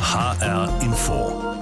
HR 0.00 0.82
Info. 0.82 1.56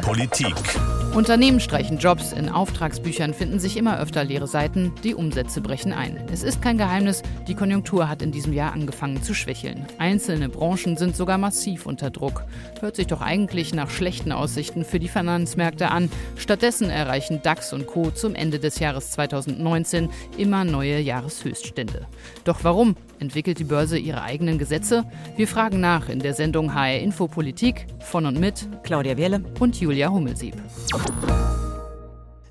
Politik. 0.00 1.01
Unternehmen 1.14 1.60
streichen 1.60 1.98
Jobs, 1.98 2.32
in 2.32 2.48
Auftragsbüchern 2.48 3.34
finden 3.34 3.60
sich 3.60 3.76
immer 3.76 4.00
öfter 4.00 4.24
leere 4.24 4.46
Seiten, 4.46 4.94
die 5.04 5.14
Umsätze 5.14 5.60
brechen 5.60 5.92
ein. 5.92 6.18
Es 6.32 6.42
ist 6.42 6.62
kein 6.62 6.78
Geheimnis, 6.78 7.22
die 7.46 7.54
Konjunktur 7.54 8.08
hat 8.08 8.22
in 8.22 8.32
diesem 8.32 8.54
Jahr 8.54 8.72
angefangen 8.72 9.22
zu 9.22 9.34
schwächeln. 9.34 9.84
Einzelne 9.98 10.48
Branchen 10.48 10.96
sind 10.96 11.14
sogar 11.14 11.36
massiv 11.36 11.84
unter 11.84 12.08
Druck. 12.08 12.46
Hört 12.80 12.96
sich 12.96 13.08
doch 13.08 13.20
eigentlich 13.20 13.74
nach 13.74 13.90
schlechten 13.90 14.32
Aussichten 14.32 14.86
für 14.86 14.98
die 14.98 15.08
Finanzmärkte 15.08 15.90
an. 15.90 16.10
Stattdessen 16.36 16.88
erreichen 16.88 17.40
DAX 17.42 17.74
und 17.74 17.86
Co. 17.86 18.10
zum 18.10 18.34
Ende 18.34 18.58
des 18.58 18.78
Jahres 18.78 19.10
2019 19.10 20.08
immer 20.38 20.64
neue 20.64 20.98
Jahreshöchststände. 20.98 22.06
Doch 22.44 22.60
warum? 22.62 22.96
Entwickelt 23.18 23.58
die 23.58 23.64
Börse 23.64 23.98
ihre 23.98 24.22
eigenen 24.22 24.56
Gesetze? 24.56 25.04
Wir 25.36 25.46
fragen 25.46 25.78
nach 25.78 26.08
in 26.08 26.20
der 26.20 26.32
Sendung 26.32 26.74
HR 26.74 27.00
Info 27.00 27.28
Politik 27.28 27.86
von 28.00 28.24
und 28.24 28.40
mit 28.40 28.66
Claudia 28.82 29.16
Wehrle 29.18 29.44
und 29.60 29.78
Julia 29.78 30.08
Hummelsieb. 30.08 30.54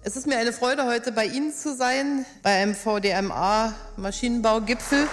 Es 0.03 0.15
ist 0.15 0.27
mir 0.27 0.37
eine 0.37 0.51
Freude, 0.51 0.85
heute 0.85 1.11
bei 1.11 1.25
Ihnen 1.25 1.53
zu 1.53 1.75
sein, 1.75 2.25
bei 2.43 2.61
einem 2.61 2.75
VDMA 2.75 3.73
Maschinenbaugipfel. 3.97 5.07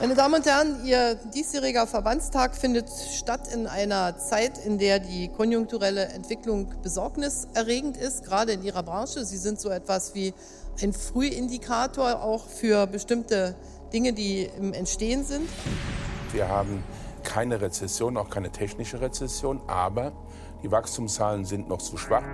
Meine 0.00 0.14
Damen 0.14 0.34
und 0.34 0.46
Herren, 0.46 0.84
Ihr 0.84 1.16
diesjähriger 1.34 1.86
Verbandstag 1.86 2.56
findet 2.56 2.88
statt 2.88 3.52
in 3.52 3.66
einer 3.66 4.16
Zeit, 4.16 4.58
in 4.64 4.78
der 4.78 5.00
die 5.00 5.28
konjunkturelle 5.28 6.06
Entwicklung 6.06 6.72
besorgniserregend 6.82 7.96
ist, 7.96 8.24
gerade 8.24 8.52
in 8.52 8.62
Ihrer 8.62 8.82
Branche. 8.82 9.24
Sie 9.24 9.36
sind 9.36 9.60
so 9.60 9.68
etwas 9.68 10.14
wie 10.14 10.34
ein 10.82 10.92
Frühindikator 10.92 12.22
auch 12.22 12.46
für 12.48 12.86
bestimmte 12.86 13.54
Dinge, 13.92 14.12
die 14.12 14.48
im 14.58 14.72
Entstehen 14.72 15.24
sind. 15.24 15.48
Wir 16.32 16.48
haben 16.48 16.82
keine 17.22 17.60
Rezession, 17.60 18.16
auch 18.16 18.30
keine 18.30 18.50
technische 18.50 19.00
Rezession, 19.00 19.60
aber 19.66 20.12
die 20.64 20.72
Wachstumszahlen 20.72 21.44
sind 21.44 21.68
noch 21.68 21.78
zu 21.78 21.96
schwach. 21.98 22.24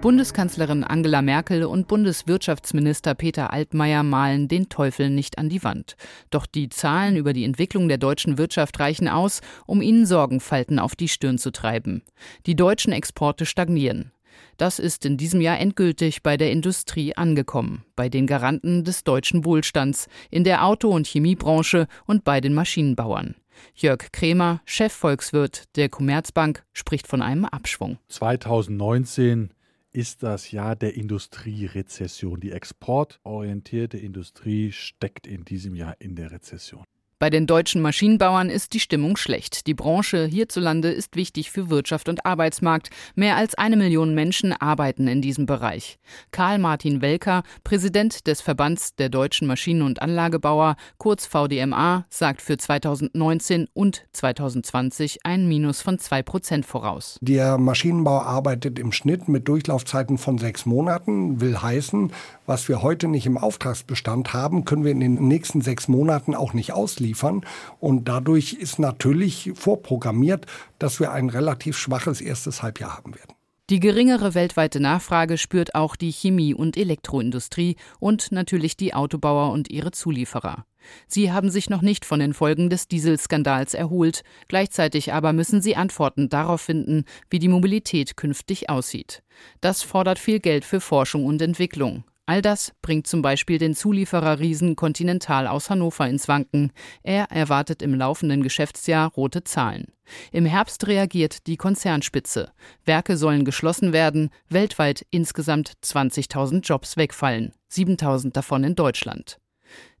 Bundeskanzlerin 0.00 0.82
Angela 0.82 1.22
Merkel 1.22 1.64
und 1.64 1.86
Bundeswirtschaftsminister 1.86 3.14
Peter 3.14 3.52
Altmaier 3.52 4.02
malen 4.02 4.48
den 4.48 4.68
Teufel 4.68 5.10
nicht 5.10 5.38
an 5.38 5.48
die 5.48 5.62
Wand. 5.62 5.96
Doch 6.30 6.46
die 6.46 6.68
Zahlen 6.68 7.16
über 7.16 7.32
die 7.32 7.44
Entwicklung 7.44 7.88
der 7.88 7.98
deutschen 7.98 8.36
Wirtschaft 8.38 8.80
reichen 8.80 9.08
aus, 9.08 9.42
um 9.66 9.80
ihnen 9.80 10.06
Sorgenfalten 10.06 10.78
auf 10.80 10.96
die 10.96 11.08
Stirn 11.08 11.38
zu 11.38 11.52
treiben. 11.52 12.02
Die 12.46 12.56
deutschen 12.56 12.92
Exporte 12.92 13.46
stagnieren. 13.46 14.10
Das 14.56 14.78
ist 14.78 15.04
in 15.04 15.16
diesem 15.16 15.40
Jahr 15.40 15.60
endgültig 15.60 16.22
bei 16.22 16.36
der 16.36 16.50
Industrie 16.50 17.16
angekommen, 17.16 17.84
bei 17.94 18.08
den 18.08 18.26
Garanten 18.26 18.84
des 18.84 19.04
deutschen 19.04 19.44
Wohlstands, 19.44 20.08
in 20.30 20.42
der 20.42 20.64
Auto- 20.64 20.90
und 20.90 21.06
Chemiebranche 21.06 21.86
und 22.06 22.24
bei 22.24 22.40
den 22.40 22.54
Maschinenbauern. 22.54 23.36
Jörg 23.74 24.12
Kremer, 24.12 24.60
Chefvolkswirt 24.64 25.64
der 25.76 25.88
Commerzbank, 25.88 26.64
spricht 26.72 27.06
von 27.06 27.22
einem 27.22 27.44
Abschwung. 27.44 27.98
2019 28.08 29.52
ist 29.92 30.22
das 30.22 30.50
Jahr 30.50 30.74
der 30.74 30.94
Industrierezession. 30.94 32.40
Die 32.40 32.52
exportorientierte 32.52 33.98
Industrie 33.98 34.72
steckt 34.72 35.26
in 35.26 35.44
diesem 35.44 35.74
Jahr 35.74 35.96
in 35.98 36.16
der 36.16 36.30
Rezession. 36.30 36.84
Bei 37.22 37.30
den 37.30 37.46
deutschen 37.46 37.80
Maschinenbauern 37.82 38.50
ist 38.50 38.72
die 38.72 38.80
Stimmung 38.80 39.16
schlecht. 39.16 39.68
Die 39.68 39.74
Branche 39.74 40.26
hierzulande 40.26 40.90
ist 40.90 41.14
wichtig 41.14 41.52
für 41.52 41.70
Wirtschaft 41.70 42.08
und 42.08 42.26
Arbeitsmarkt. 42.26 42.90
Mehr 43.14 43.36
als 43.36 43.54
eine 43.54 43.76
Million 43.76 44.12
Menschen 44.12 44.52
arbeiten 44.52 45.06
in 45.06 45.22
diesem 45.22 45.46
Bereich. 45.46 46.00
Karl 46.32 46.58
Martin 46.58 47.00
Welker, 47.00 47.44
Präsident 47.62 48.26
des 48.26 48.40
Verbands 48.40 48.96
der 48.96 49.08
deutschen 49.08 49.46
Maschinen- 49.46 49.82
und 49.82 50.02
Anlagebauer, 50.02 50.74
kurz 50.98 51.24
VDMA, 51.26 52.06
sagt 52.10 52.42
für 52.42 52.56
2019 52.56 53.68
und 53.72 54.04
2020 54.14 55.20
ein 55.22 55.46
Minus 55.46 55.80
von 55.80 56.00
zwei 56.00 56.24
Prozent 56.24 56.66
voraus. 56.66 57.20
Der 57.20 57.56
Maschinenbau 57.56 58.20
arbeitet 58.20 58.80
im 58.80 58.90
Schnitt 58.90 59.28
mit 59.28 59.46
Durchlaufzeiten 59.46 60.18
von 60.18 60.38
sechs 60.38 60.66
Monaten, 60.66 61.40
will 61.40 61.56
heißen, 61.56 62.10
was 62.46 62.68
wir 62.68 62.82
heute 62.82 63.06
nicht 63.06 63.26
im 63.26 63.38
Auftragsbestand 63.38 64.32
haben, 64.32 64.64
können 64.64 64.82
wir 64.82 64.90
in 64.90 64.98
den 64.98 65.28
nächsten 65.28 65.60
sechs 65.60 65.86
Monaten 65.86 66.34
auch 66.34 66.52
nicht 66.52 66.72
ausliefern 66.72 67.11
liefern. 67.12 67.42
Und 67.78 68.08
dadurch 68.08 68.54
ist 68.54 68.78
natürlich 68.78 69.52
vorprogrammiert, 69.54 70.46
dass 70.78 70.98
wir 70.98 71.12
ein 71.12 71.28
relativ 71.28 71.76
schwaches 71.76 72.20
erstes 72.20 72.62
Halbjahr 72.62 72.96
haben 72.96 73.14
werden. 73.14 73.34
Die 73.70 73.80
geringere 73.80 74.34
weltweite 74.34 74.80
Nachfrage 74.80 75.38
spürt 75.38 75.74
auch 75.74 75.96
die 75.96 76.12
Chemie- 76.12 76.52
und 76.52 76.76
Elektroindustrie 76.76 77.76
und 78.00 78.32
natürlich 78.32 78.76
die 78.76 78.92
Autobauer 78.92 79.52
und 79.52 79.70
ihre 79.70 79.92
Zulieferer. 79.92 80.66
Sie 81.06 81.30
haben 81.30 81.48
sich 81.48 81.70
noch 81.70 81.80
nicht 81.80 82.04
von 82.04 82.18
den 82.18 82.34
Folgen 82.34 82.68
des 82.68 82.88
Dieselskandals 82.88 83.72
erholt, 83.72 84.24
gleichzeitig 84.48 85.12
aber 85.12 85.32
müssen 85.32 85.62
sie 85.62 85.76
Antworten 85.76 86.28
darauf 86.28 86.60
finden, 86.60 87.04
wie 87.30 87.38
die 87.38 87.48
Mobilität 87.48 88.16
künftig 88.16 88.68
aussieht. 88.68 89.22
Das 89.60 89.82
fordert 89.82 90.18
viel 90.18 90.40
Geld 90.40 90.64
für 90.64 90.80
Forschung 90.80 91.24
und 91.24 91.40
Entwicklung. 91.40 92.04
All 92.32 92.40
das 92.40 92.72
bringt 92.80 93.06
zum 93.06 93.20
Beispiel 93.20 93.58
den 93.58 93.74
Zuliefererriesen 93.74 94.74
Continental 94.74 95.46
aus 95.46 95.68
Hannover 95.68 96.08
ins 96.08 96.28
Wanken. 96.28 96.72
Er 97.02 97.24
erwartet 97.24 97.82
im 97.82 97.94
laufenden 97.94 98.42
Geschäftsjahr 98.42 99.10
rote 99.10 99.44
Zahlen. 99.44 99.88
Im 100.30 100.46
Herbst 100.46 100.86
reagiert 100.86 101.46
die 101.46 101.58
Konzernspitze. 101.58 102.50
Werke 102.86 103.18
sollen 103.18 103.44
geschlossen 103.44 103.92
werden, 103.92 104.30
weltweit 104.48 105.04
insgesamt 105.10 105.74
20.000 105.84 106.62
Jobs 106.62 106.96
wegfallen, 106.96 107.52
7.000 107.70 108.32
davon 108.32 108.64
in 108.64 108.76
Deutschland. 108.76 109.38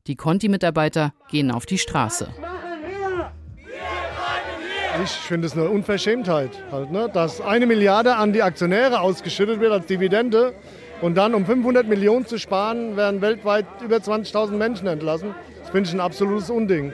Die 0.06 0.16
Conti-Mitarbeiter 0.16 1.12
gehen 1.30 1.50
auf 1.50 1.66
die 1.66 1.76
Straße. 1.76 2.30
Ich 5.04 5.10
finde 5.10 5.48
es 5.48 5.52
eine 5.52 5.68
Unverschämtheit, 5.68 6.50
halt, 6.70 6.92
ne? 6.92 7.10
dass 7.12 7.42
eine 7.42 7.66
Milliarde 7.66 8.16
an 8.16 8.32
die 8.32 8.42
Aktionäre 8.42 9.00
ausgeschüttet 9.00 9.60
wird 9.60 9.72
als 9.72 9.84
Dividende 9.84 10.54
und 11.02 11.16
dann, 11.16 11.34
um 11.34 11.44
500 11.44 11.86
Millionen 11.86 12.26
zu 12.26 12.38
sparen, 12.38 12.96
werden 12.96 13.20
weltweit 13.20 13.66
über 13.84 13.96
20.000 13.96 14.52
Menschen 14.52 14.86
entlassen. 14.86 15.34
Das 15.60 15.70
finde 15.70 15.88
ich 15.88 15.94
ein 15.94 16.00
absolutes 16.00 16.48
Unding. 16.48 16.92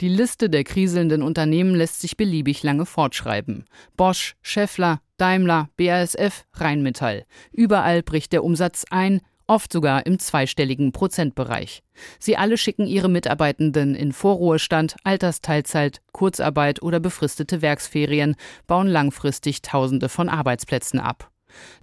Die 0.00 0.08
Liste 0.08 0.48
der 0.48 0.64
kriselnden 0.64 1.22
Unternehmen 1.22 1.74
lässt 1.74 2.00
sich 2.00 2.16
beliebig 2.16 2.62
lange 2.62 2.86
fortschreiben. 2.86 3.66
Bosch, 3.98 4.34
Scheffler, 4.40 5.00
Daimler, 5.18 5.68
BASF, 5.76 6.46
Rheinmetall. 6.54 7.26
Überall 7.52 8.02
bricht 8.02 8.32
der 8.32 8.42
Umsatz 8.42 8.86
ein, 8.88 9.20
oft 9.46 9.70
sogar 9.70 10.06
im 10.06 10.18
zweistelligen 10.18 10.92
Prozentbereich. 10.92 11.82
Sie 12.18 12.38
alle 12.38 12.56
schicken 12.56 12.86
ihre 12.86 13.10
Mitarbeitenden 13.10 13.94
in 13.94 14.12
Vorruhestand, 14.12 14.96
Altersteilzeit, 15.04 16.00
Kurzarbeit 16.12 16.80
oder 16.82 17.00
befristete 17.00 17.60
Werksferien, 17.60 18.36
bauen 18.66 18.86
langfristig 18.86 19.60
Tausende 19.60 20.08
von 20.08 20.30
Arbeitsplätzen 20.30 21.00
ab. 21.00 21.29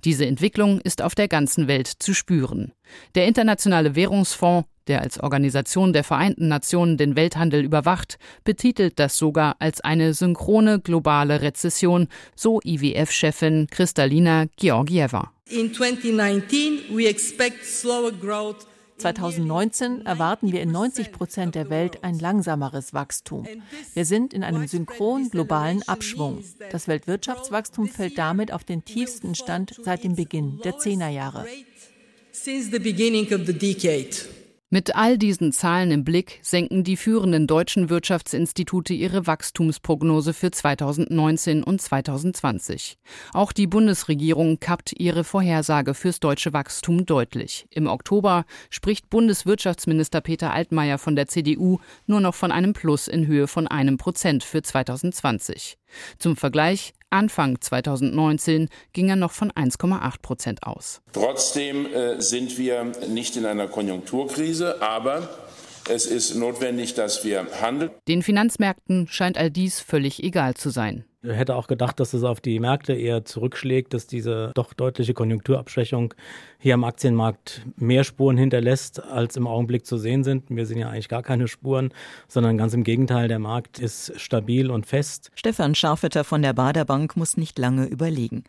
Diese 0.03 0.25
Entwicklung 0.25 0.79
ist 0.81 1.01
auf 1.01 1.15
der 1.15 1.27
ganzen 1.27 1.67
Welt 1.67 1.87
zu 1.87 2.13
spüren. 2.13 2.73
Der 3.15 3.27
Internationale 3.27 3.95
Währungsfonds, 3.95 4.67
der 4.87 5.01
als 5.01 5.19
Organisation 5.19 5.93
der 5.93 6.03
Vereinten 6.03 6.47
Nationen 6.47 6.97
den 6.97 7.15
Welthandel 7.15 7.63
überwacht, 7.63 8.17
betitelt 8.43 8.99
das 8.99 9.17
sogar 9.17 9.55
als 9.59 9.81
eine 9.81 10.13
synchrone 10.13 10.79
globale 10.79 11.41
Rezession, 11.41 12.07
so 12.35 12.59
IWF-Chefin 12.63 13.67
Kristalina 13.69 14.45
Georgieva. 14.55 15.31
In 15.49 15.73
2019 15.73 16.95
we 16.95 17.07
expect 17.07 17.65
slower 17.65 18.11
growth 18.11 18.65
2019 18.97 20.05
erwarten 20.05 20.51
wir 20.51 20.61
in 20.61 20.71
90 20.71 21.11
Prozent 21.11 21.55
der 21.55 21.69
Welt 21.69 22.03
ein 22.03 22.17
langsameres 22.17 22.93
Wachstum. 22.93 23.47
Wir 23.93 24.05
sind 24.05 24.33
in 24.33 24.43
einem 24.43 24.67
synchron 24.67 25.29
globalen 25.29 25.83
Abschwung. 25.87 26.43
Das 26.71 26.87
Weltwirtschaftswachstum 26.87 27.87
fällt 27.87 28.17
damit 28.17 28.51
auf 28.51 28.63
den 28.63 28.83
tiefsten 28.85 29.35
Stand 29.35 29.75
seit 29.83 30.03
dem 30.03 30.15
Beginn 30.15 30.59
der 30.63 30.77
Zehnerjahre. 30.77 31.45
Mit 34.69 34.97
all 34.97 35.17
diesen 35.17 35.53
Zahlen 35.53 35.91
im 35.91 36.03
Blick 36.03 36.39
senken 36.41 36.83
die 36.83 36.97
führenden 36.97 37.47
deutschen 37.47 37.89
Wirtschaftsinstitute 37.89 38.93
ihre 38.93 39.25
Wachstumsprognose 39.25 40.33
für 40.33 40.51
2019 40.51 41.63
und 41.63 41.81
2020. 41.81 42.97
Auch 43.31 43.53
die 43.53 43.65
Bundesregierung 43.65 44.59
kappt 44.59 44.91
ihre 44.99 45.23
Vorhersage 45.23 45.93
fürs 45.93 46.19
deutsche 46.19 46.51
Wachstum 46.51 47.05
deutlich. 47.05 47.65
Im 47.69 47.87
Oktober 47.87 48.43
spricht 48.69 49.09
Bundeswirtschaftsminister 49.09 50.19
Peter 50.19 50.51
Altmaier 50.51 50.97
von 50.97 51.15
der 51.15 51.27
CDU 51.27 51.79
nur 52.05 52.19
noch 52.19 52.35
von 52.35 52.51
einem 52.51 52.73
Plus 52.73 53.07
in 53.07 53.25
Höhe 53.25 53.47
von 53.47 53.69
einem 53.69 53.97
Prozent 53.97 54.43
für 54.43 54.63
2020. 54.63 55.77
Zum 56.17 56.35
Vergleich, 56.35 56.93
Anfang 57.09 57.61
2019 57.61 58.69
ging 58.93 59.09
er 59.09 59.15
noch 59.15 59.31
von 59.31 59.51
1,8 59.51 60.21
Prozent 60.21 60.63
aus. 60.63 61.01
Trotzdem 61.13 61.85
äh, 61.85 62.21
sind 62.21 62.57
wir 62.57 62.91
nicht 63.07 63.37
in 63.37 63.45
einer 63.45 63.67
Konjunkturkrise, 63.67 64.81
aber 64.81 65.29
es 65.89 66.05
ist 66.05 66.35
notwendig, 66.35 66.95
dass 66.95 67.23
wir 67.23 67.47
handeln. 67.61 67.91
Den 68.07 68.21
Finanzmärkten 68.21 69.07
scheint 69.09 69.37
all 69.37 69.49
dies 69.49 69.79
völlig 69.79 70.21
egal 70.21 70.55
zu 70.55 70.69
sein. 70.69 71.05
Hätte 71.23 71.55
auch 71.55 71.65
gedacht, 71.65 71.99
dass 71.99 72.13
es 72.13 72.23
auf 72.23 72.41
die 72.41 72.59
Märkte 72.59 72.93
eher 72.93 73.25
zurückschlägt, 73.25 73.93
dass 73.93 74.05
diese 74.05 74.51
doch 74.53 74.73
deutliche 74.73 75.15
Konjunkturabschwächung 75.15 76.13
hier 76.59 76.75
am 76.75 76.83
Aktienmarkt 76.83 77.65
mehr 77.75 78.03
Spuren 78.03 78.37
hinterlässt, 78.37 79.01
als 79.03 79.35
im 79.35 79.47
Augenblick 79.47 79.87
zu 79.87 79.97
sehen 79.97 80.23
sind. 80.23 80.43
Wir 80.49 80.67
sehen 80.67 80.77
ja 80.77 80.89
eigentlich 80.89 81.09
gar 81.09 81.23
keine 81.23 81.47
Spuren, 81.47 81.91
sondern 82.27 82.55
ganz 82.55 82.75
im 82.75 82.83
Gegenteil, 82.83 83.27
der 83.27 83.39
Markt 83.39 83.79
ist 83.79 84.13
stabil 84.19 84.69
und 84.69 84.85
fest. 84.85 85.31
Stefan 85.33 85.73
Scharfetter 85.73 86.23
von 86.23 86.43
der 86.43 86.53
Baderbank 86.53 87.17
muss 87.17 87.35
nicht 87.35 87.57
lange 87.57 87.87
überlegen. 87.87 88.43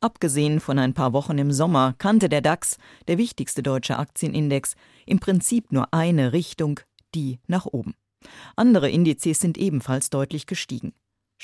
Abgesehen 0.00 0.60
von 0.60 0.78
ein 0.78 0.94
paar 0.94 1.12
Wochen 1.12 1.36
im 1.36 1.52
Sommer 1.52 1.94
kannte 1.98 2.30
der 2.30 2.40
DAX, 2.40 2.78
der 3.06 3.18
wichtigste 3.18 3.62
deutsche 3.62 3.98
Aktienindex, 3.98 4.76
im 5.04 5.20
Prinzip 5.20 5.72
nur 5.72 5.92
eine 5.92 6.32
Richtung, 6.32 6.80
die 7.14 7.38
nach 7.46 7.66
oben. 7.66 7.94
Andere 8.56 8.90
Indizes 8.90 9.40
sind 9.40 9.58
ebenfalls 9.58 10.08
deutlich 10.08 10.46
gestiegen. 10.46 10.94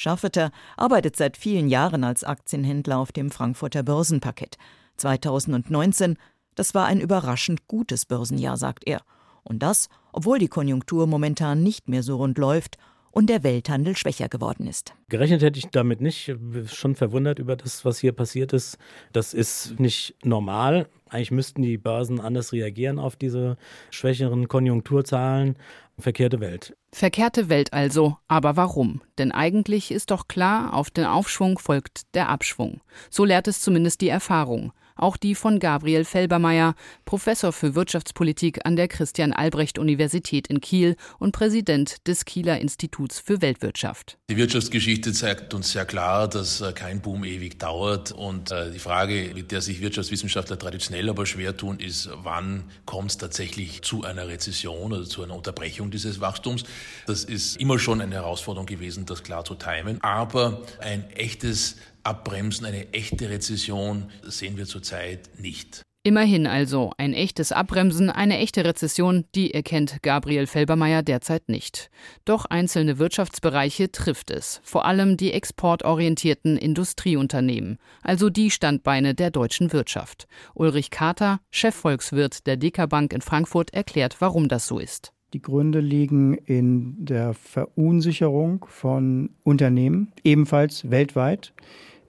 Scharfetter 0.00 0.50
arbeitet 0.78 1.14
seit 1.16 1.36
vielen 1.36 1.68
Jahren 1.68 2.04
als 2.04 2.24
Aktienhändler 2.24 2.96
auf 2.96 3.12
dem 3.12 3.30
Frankfurter 3.30 3.82
Börsenparkett. 3.82 4.56
2019, 4.96 6.16
das 6.54 6.74
war 6.74 6.86
ein 6.86 7.02
überraschend 7.02 7.68
gutes 7.68 8.06
Börsenjahr, 8.06 8.56
sagt 8.56 8.86
er. 8.86 9.02
Und 9.42 9.62
das, 9.62 9.90
obwohl 10.14 10.38
die 10.38 10.48
Konjunktur 10.48 11.06
momentan 11.06 11.62
nicht 11.62 11.90
mehr 11.90 12.02
so 12.02 12.16
rund 12.16 12.38
läuft 12.38 12.78
und 13.10 13.28
der 13.28 13.42
Welthandel 13.42 13.94
schwächer 13.94 14.30
geworden 14.30 14.66
ist. 14.66 14.94
Gerechnet 15.10 15.42
hätte 15.42 15.58
ich 15.58 15.68
damit 15.68 16.00
nicht. 16.00 16.34
Schon 16.72 16.94
verwundert 16.94 17.38
über 17.38 17.56
das, 17.56 17.84
was 17.84 17.98
hier 17.98 18.12
passiert 18.12 18.54
ist. 18.54 18.78
Das 19.12 19.34
ist 19.34 19.78
nicht 19.78 20.14
normal. 20.24 20.88
Eigentlich 21.10 21.30
müssten 21.30 21.60
die 21.60 21.76
Börsen 21.76 22.20
anders 22.20 22.52
reagieren 22.52 22.98
auf 22.98 23.16
diese 23.16 23.58
schwächeren 23.90 24.48
Konjunkturzahlen. 24.48 25.56
Verkehrte 26.00 26.40
Welt. 26.40 26.74
Verkehrte 26.92 27.48
Welt 27.48 27.72
also. 27.72 28.16
Aber 28.28 28.56
warum? 28.56 29.02
Denn 29.18 29.32
eigentlich 29.32 29.90
ist 29.90 30.10
doch 30.10 30.28
klar, 30.28 30.74
auf 30.74 30.90
den 30.90 31.04
Aufschwung 31.04 31.58
folgt 31.58 32.02
der 32.14 32.28
Abschwung. 32.28 32.80
So 33.10 33.24
lehrt 33.24 33.48
es 33.48 33.60
zumindest 33.60 34.00
die 34.00 34.08
Erfahrung 34.08 34.72
auch 35.00 35.16
die 35.16 35.34
von 35.34 35.58
Gabriel 35.58 36.04
Felbermeier, 36.04 36.74
Professor 37.04 37.52
für 37.52 37.74
Wirtschaftspolitik 37.74 38.64
an 38.64 38.76
der 38.76 38.88
Christian 38.88 39.32
Albrecht 39.32 39.78
Universität 39.78 40.46
in 40.46 40.60
Kiel 40.60 40.96
und 41.18 41.32
Präsident 41.32 42.06
des 42.06 42.24
Kieler 42.24 42.60
Instituts 42.60 43.18
für 43.18 43.42
Weltwirtschaft. 43.42 44.18
Die 44.30 44.36
Wirtschaftsgeschichte 44.36 45.12
zeigt 45.12 45.54
uns 45.54 45.72
sehr 45.72 45.84
klar, 45.84 46.28
dass 46.28 46.60
äh, 46.60 46.72
kein 46.72 47.00
Boom 47.00 47.24
ewig 47.24 47.58
dauert 47.58 48.12
und 48.12 48.50
äh, 48.50 48.70
die 48.70 48.78
Frage, 48.78 49.32
mit 49.34 49.50
der 49.50 49.60
sich 49.60 49.80
Wirtschaftswissenschaftler 49.80 50.58
traditionell 50.58 51.08
aber 51.08 51.26
schwer 51.26 51.56
tun, 51.56 51.80
ist, 51.80 52.08
wann 52.22 52.64
kommt 52.86 53.10
es 53.10 53.18
tatsächlich 53.18 53.82
zu 53.82 54.04
einer 54.04 54.28
Rezession 54.28 54.92
oder 54.92 55.04
zu 55.04 55.22
einer 55.22 55.34
Unterbrechung 55.34 55.90
dieses 55.90 56.20
Wachstums. 56.20 56.64
Das 57.06 57.24
ist 57.24 57.56
immer 57.56 57.78
schon 57.78 58.00
eine 58.00 58.14
Herausforderung 58.14 58.66
gewesen, 58.66 59.06
das 59.06 59.22
klar 59.22 59.44
zu 59.44 59.54
timen, 59.54 60.00
aber 60.02 60.62
ein 60.78 61.08
echtes 61.10 61.76
Abbremsen, 62.02 62.66
eine 62.66 62.92
echte 62.92 63.30
Rezession 63.30 64.10
sehen 64.22 64.56
wir 64.56 64.66
zurzeit 64.66 65.30
nicht. 65.38 65.82
Immerhin 66.02 66.46
also 66.46 66.92
ein 66.96 67.12
echtes 67.12 67.52
Abbremsen, 67.52 68.08
eine 68.08 68.38
echte 68.38 68.64
Rezession, 68.64 69.26
die 69.34 69.52
erkennt 69.52 70.02
Gabriel 70.02 70.46
Felbermeier 70.46 71.02
derzeit 71.02 71.50
nicht. 71.50 71.90
Doch 72.24 72.46
einzelne 72.46 72.98
Wirtschaftsbereiche 72.98 73.92
trifft 73.92 74.30
es, 74.30 74.62
vor 74.64 74.86
allem 74.86 75.18
die 75.18 75.32
exportorientierten 75.32 76.56
Industrieunternehmen, 76.56 77.76
also 78.00 78.30
die 78.30 78.50
Standbeine 78.50 79.14
der 79.14 79.30
deutschen 79.30 79.74
Wirtschaft. 79.74 80.26
Ulrich 80.54 80.88
Kater, 80.88 81.40
Chefvolkswirt 81.50 82.46
der 82.46 82.56
DK 82.56 82.88
Bank 82.88 83.12
in 83.12 83.20
Frankfurt, 83.20 83.74
erklärt, 83.74 84.16
warum 84.20 84.48
das 84.48 84.66
so 84.66 84.78
ist. 84.78 85.12
Die 85.34 85.42
Gründe 85.42 85.80
liegen 85.80 86.34
in 86.34 87.04
der 87.04 87.34
Verunsicherung 87.34 88.64
von 88.68 89.30
Unternehmen, 89.42 90.12
ebenfalls 90.24 90.90
weltweit. 90.90 91.52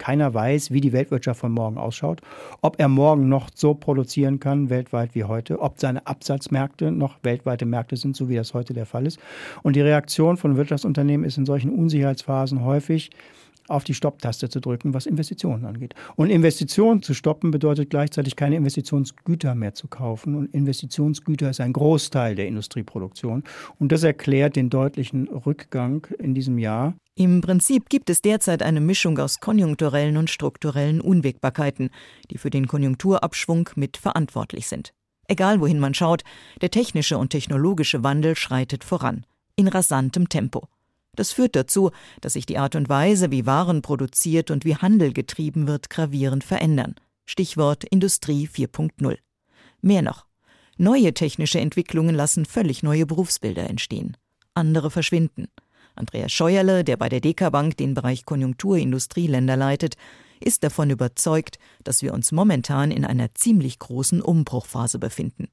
Keiner 0.01 0.33
weiß, 0.33 0.71
wie 0.71 0.81
die 0.81 0.93
Weltwirtschaft 0.93 1.41
von 1.41 1.51
morgen 1.51 1.77
ausschaut, 1.77 2.21
ob 2.63 2.79
er 2.79 2.87
morgen 2.87 3.29
noch 3.29 3.51
so 3.53 3.75
produzieren 3.75 4.39
kann 4.39 4.71
weltweit 4.71 5.13
wie 5.13 5.25
heute, 5.25 5.61
ob 5.61 5.79
seine 5.79 6.07
Absatzmärkte 6.07 6.89
noch 6.89 7.19
weltweite 7.21 7.67
Märkte 7.67 7.95
sind, 7.97 8.15
so 8.15 8.27
wie 8.27 8.35
das 8.35 8.55
heute 8.55 8.73
der 8.73 8.87
Fall 8.87 9.05
ist. 9.05 9.19
Und 9.61 9.75
die 9.75 9.81
Reaktion 9.81 10.37
von 10.37 10.57
Wirtschaftsunternehmen 10.57 11.23
ist 11.23 11.37
in 11.37 11.45
solchen 11.45 11.69
Unsicherheitsphasen 11.69 12.65
häufig, 12.65 13.11
auf 13.67 13.83
die 13.83 13.93
Stopptaste 13.93 14.49
zu 14.49 14.59
drücken, 14.59 14.95
was 14.95 15.05
Investitionen 15.05 15.65
angeht. 15.65 15.93
Und 16.15 16.31
Investitionen 16.31 17.03
zu 17.03 17.13
stoppen 17.13 17.51
bedeutet 17.51 17.91
gleichzeitig 17.91 18.35
keine 18.35 18.55
Investitionsgüter 18.55 19.53
mehr 19.53 19.75
zu 19.75 19.87
kaufen. 19.87 20.33
Und 20.35 20.53
Investitionsgüter 20.53 21.51
ist 21.51 21.61
ein 21.61 21.73
Großteil 21.73 22.33
der 22.33 22.47
Industrieproduktion. 22.47 23.43
Und 23.79 23.91
das 23.91 24.03
erklärt 24.03 24.55
den 24.55 24.71
deutlichen 24.71 25.27
Rückgang 25.27 26.07
in 26.17 26.33
diesem 26.33 26.57
Jahr. 26.57 26.95
Im 27.15 27.41
Prinzip 27.41 27.89
gibt 27.89 28.09
es 28.09 28.21
derzeit 28.21 28.63
eine 28.63 28.79
Mischung 28.79 29.19
aus 29.19 29.39
konjunkturellen 29.39 30.17
und 30.17 30.29
strukturellen 30.29 31.01
Unwägbarkeiten, 31.01 31.89
die 32.29 32.37
für 32.37 32.49
den 32.49 32.67
Konjunkturabschwung 32.67 33.69
mit 33.75 33.97
verantwortlich 33.97 34.67
sind. 34.67 34.93
Egal 35.27 35.59
wohin 35.59 35.79
man 35.79 35.93
schaut, 35.93 36.23
der 36.61 36.71
technische 36.71 37.17
und 37.17 37.29
technologische 37.29 38.03
Wandel 38.03 38.35
schreitet 38.35 38.83
voran, 38.83 39.25
in 39.55 39.67
rasantem 39.67 40.29
Tempo. 40.29 40.67
Das 41.15 41.33
führt 41.33 41.55
dazu, 41.55 41.91
dass 42.21 42.33
sich 42.33 42.45
die 42.45 42.57
Art 42.57 42.75
und 42.75 42.87
Weise, 42.87 43.31
wie 43.31 43.45
Waren 43.45 43.81
produziert 43.81 44.49
und 44.49 44.63
wie 44.63 44.77
Handel 44.77 45.11
getrieben 45.11 45.67
wird, 45.67 45.89
gravierend 45.89 46.43
verändern. 46.43 46.95
Stichwort 47.25 47.83
Industrie 47.83 48.47
4.0. 48.47 49.17
Mehr 49.81 50.01
noch. 50.01 50.25
Neue 50.77 51.13
technische 51.13 51.59
Entwicklungen 51.59 52.15
lassen 52.15 52.45
völlig 52.45 52.81
neue 52.81 53.05
Berufsbilder 53.05 53.69
entstehen. 53.69 54.15
Andere 54.53 54.89
verschwinden. 54.89 55.47
Andreas 55.95 56.31
Scheuerle, 56.31 56.83
der 56.83 56.97
bei 56.97 57.09
der 57.09 57.21
DK 57.21 57.51
Bank 57.51 57.77
den 57.77 57.93
Bereich 57.93 58.25
Konjunktur-Industrieländer 58.25 59.55
leitet, 59.55 59.95
ist 60.39 60.63
davon 60.63 60.89
überzeugt, 60.89 61.59
dass 61.83 62.01
wir 62.01 62.13
uns 62.13 62.31
momentan 62.31 62.91
in 62.91 63.05
einer 63.05 63.33
ziemlich 63.35 63.79
großen 63.79 64.21
Umbruchphase 64.21 64.99
befinden. 64.99 65.49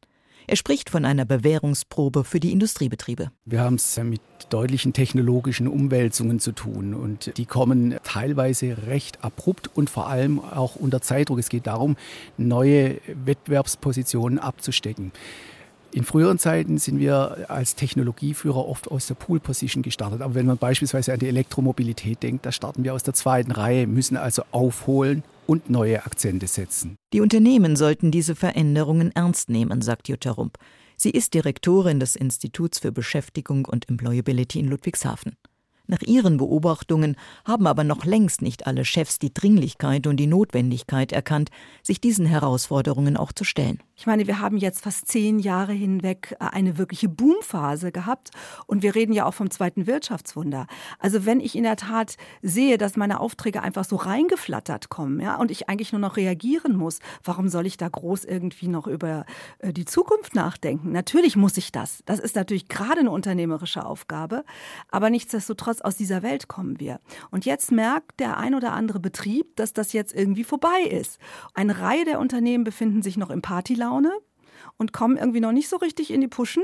Er 0.50 0.56
spricht 0.56 0.88
von 0.88 1.04
einer 1.04 1.26
Bewährungsprobe 1.26 2.24
für 2.24 2.40
die 2.40 2.52
Industriebetriebe. 2.52 3.30
Wir 3.44 3.60
haben 3.60 3.74
es 3.74 3.98
mit 3.98 4.22
deutlichen 4.48 4.94
technologischen 4.94 5.68
Umwälzungen 5.68 6.40
zu 6.40 6.52
tun 6.52 6.94
und 6.94 7.36
die 7.36 7.44
kommen 7.44 7.96
teilweise 8.02 8.86
recht 8.86 9.22
abrupt 9.22 9.68
und 9.74 9.90
vor 9.90 10.08
allem 10.08 10.40
auch 10.40 10.74
unter 10.74 11.02
Zeitdruck. 11.02 11.38
Es 11.38 11.50
geht 11.50 11.66
darum, 11.66 11.96
neue 12.38 12.98
Wettbewerbspositionen 13.26 14.38
abzustecken. 14.38 15.12
In 15.98 16.04
früheren 16.04 16.38
Zeiten 16.38 16.78
sind 16.78 17.00
wir 17.00 17.50
als 17.50 17.74
Technologieführer 17.74 18.68
oft 18.68 18.88
aus 18.88 19.08
der 19.08 19.16
Pool-Position 19.16 19.82
gestartet. 19.82 20.22
Aber 20.22 20.36
wenn 20.36 20.46
man 20.46 20.56
beispielsweise 20.56 21.12
an 21.12 21.18
die 21.18 21.26
Elektromobilität 21.26 22.22
denkt, 22.22 22.46
da 22.46 22.52
starten 22.52 22.84
wir 22.84 22.94
aus 22.94 23.02
der 23.02 23.14
zweiten 23.14 23.50
Reihe, 23.50 23.88
müssen 23.88 24.16
also 24.16 24.44
aufholen 24.52 25.24
und 25.48 25.70
neue 25.70 26.06
Akzente 26.06 26.46
setzen. 26.46 26.94
Die 27.12 27.20
Unternehmen 27.20 27.74
sollten 27.74 28.12
diese 28.12 28.36
Veränderungen 28.36 29.10
ernst 29.16 29.50
nehmen, 29.50 29.82
sagt 29.82 30.08
Jutta 30.08 30.30
Rump. 30.30 30.58
Sie 30.96 31.10
ist 31.10 31.34
Direktorin 31.34 31.98
des 31.98 32.14
Instituts 32.14 32.78
für 32.78 32.92
Beschäftigung 32.92 33.64
und 33.64 33.88
Employability 33.88 34.60
in 34.60 34.68
Ludwigshafen. 34.68 35.32
Nach 35.90 36.02
ihren 36.02 36.36
Beobachtungen 36.36 37.16
haben 37.46 37.66
aber 37.66 37.82
noch 37.82 38.04
längst 38.04 38.42
nicht 38.42 38.66
alle 38.66 38.84
Chefs 38.84 39.18
die 39.18 39.32
Dringlichkeit 39.32 40.06
und 40.06 40.18
die 40.18 40.26
Notwendigkeit 40.26 41.12
erkannt, 41.12 41.50
sich 41.82 41.98
diesen 41.98 42.26
Herausforderungen 42.26 43.16
auch 43.16 43.32
zu 43.32 43.44
stellen. 43.44 43.82
Ich 43.96 44.06
meine, 44.06 44.26
wir 44.26 44.38
haben 44.38 44.58
jetzt 44.58 44.82
fast 44.82 45.08
zehn 45.08 45.38
Jahre 45.38 45.72
hinweg 45.72 46.36
äh, 46.38 46.44
eine 46.44 46.76
wirkliche 46.76 47.08
Boomphase 47.08 47.90
gehabt 47.90 48.30
und 48.66 48.82
wir 48.82 48.94
reden 48.94 49.14
ja 49.14 49.24
auch 49.24 49.32
vom 49.32 49.50
zweiten 49.50 49.86
Wirtschaftswunder. 49.86 50.66
Also 50.98 51.24
wenn 51.24 51.40
ich 51.40 51.56
in 51.56 51.64
der 51.64 51.76
Tat 51.76 52.16
sehe, 52.42 52.76
dass 52.76 52.96
meine 52.96 53.18
Aufträge 53.18 53.62
einfach 53.62 53.84
so 53.84 53.96
reingeflattert 53.96 54.90
kommen, 54.90 55.20
ja, 55.20 55.36
und 55.36 55.50
ich 55.50 55.70
eigentlich 55.70 55.92
nur 55.92 56.00
noch 56.00 56.18
reagieren 56.18 56.76
muss, 56.76 56.98
warum 57.24 57.48
soll 57.48 57.66
ich 57.66 57.78
da 57.78 57.88
groß 57.88 58.24
irgendwie 58.26 58.68
noch 58.68 58.86
über 58.86 59.24
äh, 59.58 59.72
die 59.72 59.86
Zukunft 59.86 60.34
nachdenken? 60.34 60.92
Natürlich 60.92 61.34
muss 61.34 61.56
ich 61.56 61.72
das. 61.72 62.02
Das 62.04 62.18
ist 62.18 62.36
natürlich 62.36 62.68
gerade 62.68 63.00
eine 63.00 63.10
unternehmerische 63.10 63.86
Aufgabe, 63.86 64.44
aber 64.90 65.08
nichtsdestotrotz 65.08 65.77
aus 65.84 65.96
dieser 65.96 66.22
Welt 66.22 66.48
kommen 66.48 66.80
wir. 66.80 67.00
Und 67.30 67.44
jetzt 67.44 67.72
merkt 67.72 68.20
der 68.20 68.36
ein 68.36 68.54
oder 68.54 68.72
andere 68.72 69.00
Betrieb, 69.00 69.56
dass 69.56 69.72
das 69.72 69.92
jetzt 69.92 70.14
irgendwie 70.14 70.44
vorbei 70.44 70.82
ist. 70.90 71.18
Eine 71.54 71.80
Reihe 71.80 72.04
der 72.04 72.20
Unternehmen 72.20 72.64
befinden 72.64 73.02
sich 73.02 73.16
noch 73.16 73.30
in 73.30 73.42
Partylaune 73.42 74.12
und 74.78 74.92
kommen 74.92 75.16
irgendwie 75.16 75.40
noch 75.40 75.52
nicht 75.52 75.68
so 75.68 75.76
richtig 75.76 76.12
in 76.12 76.20
die 76.20 76.28
Puschen. 76.28 76.62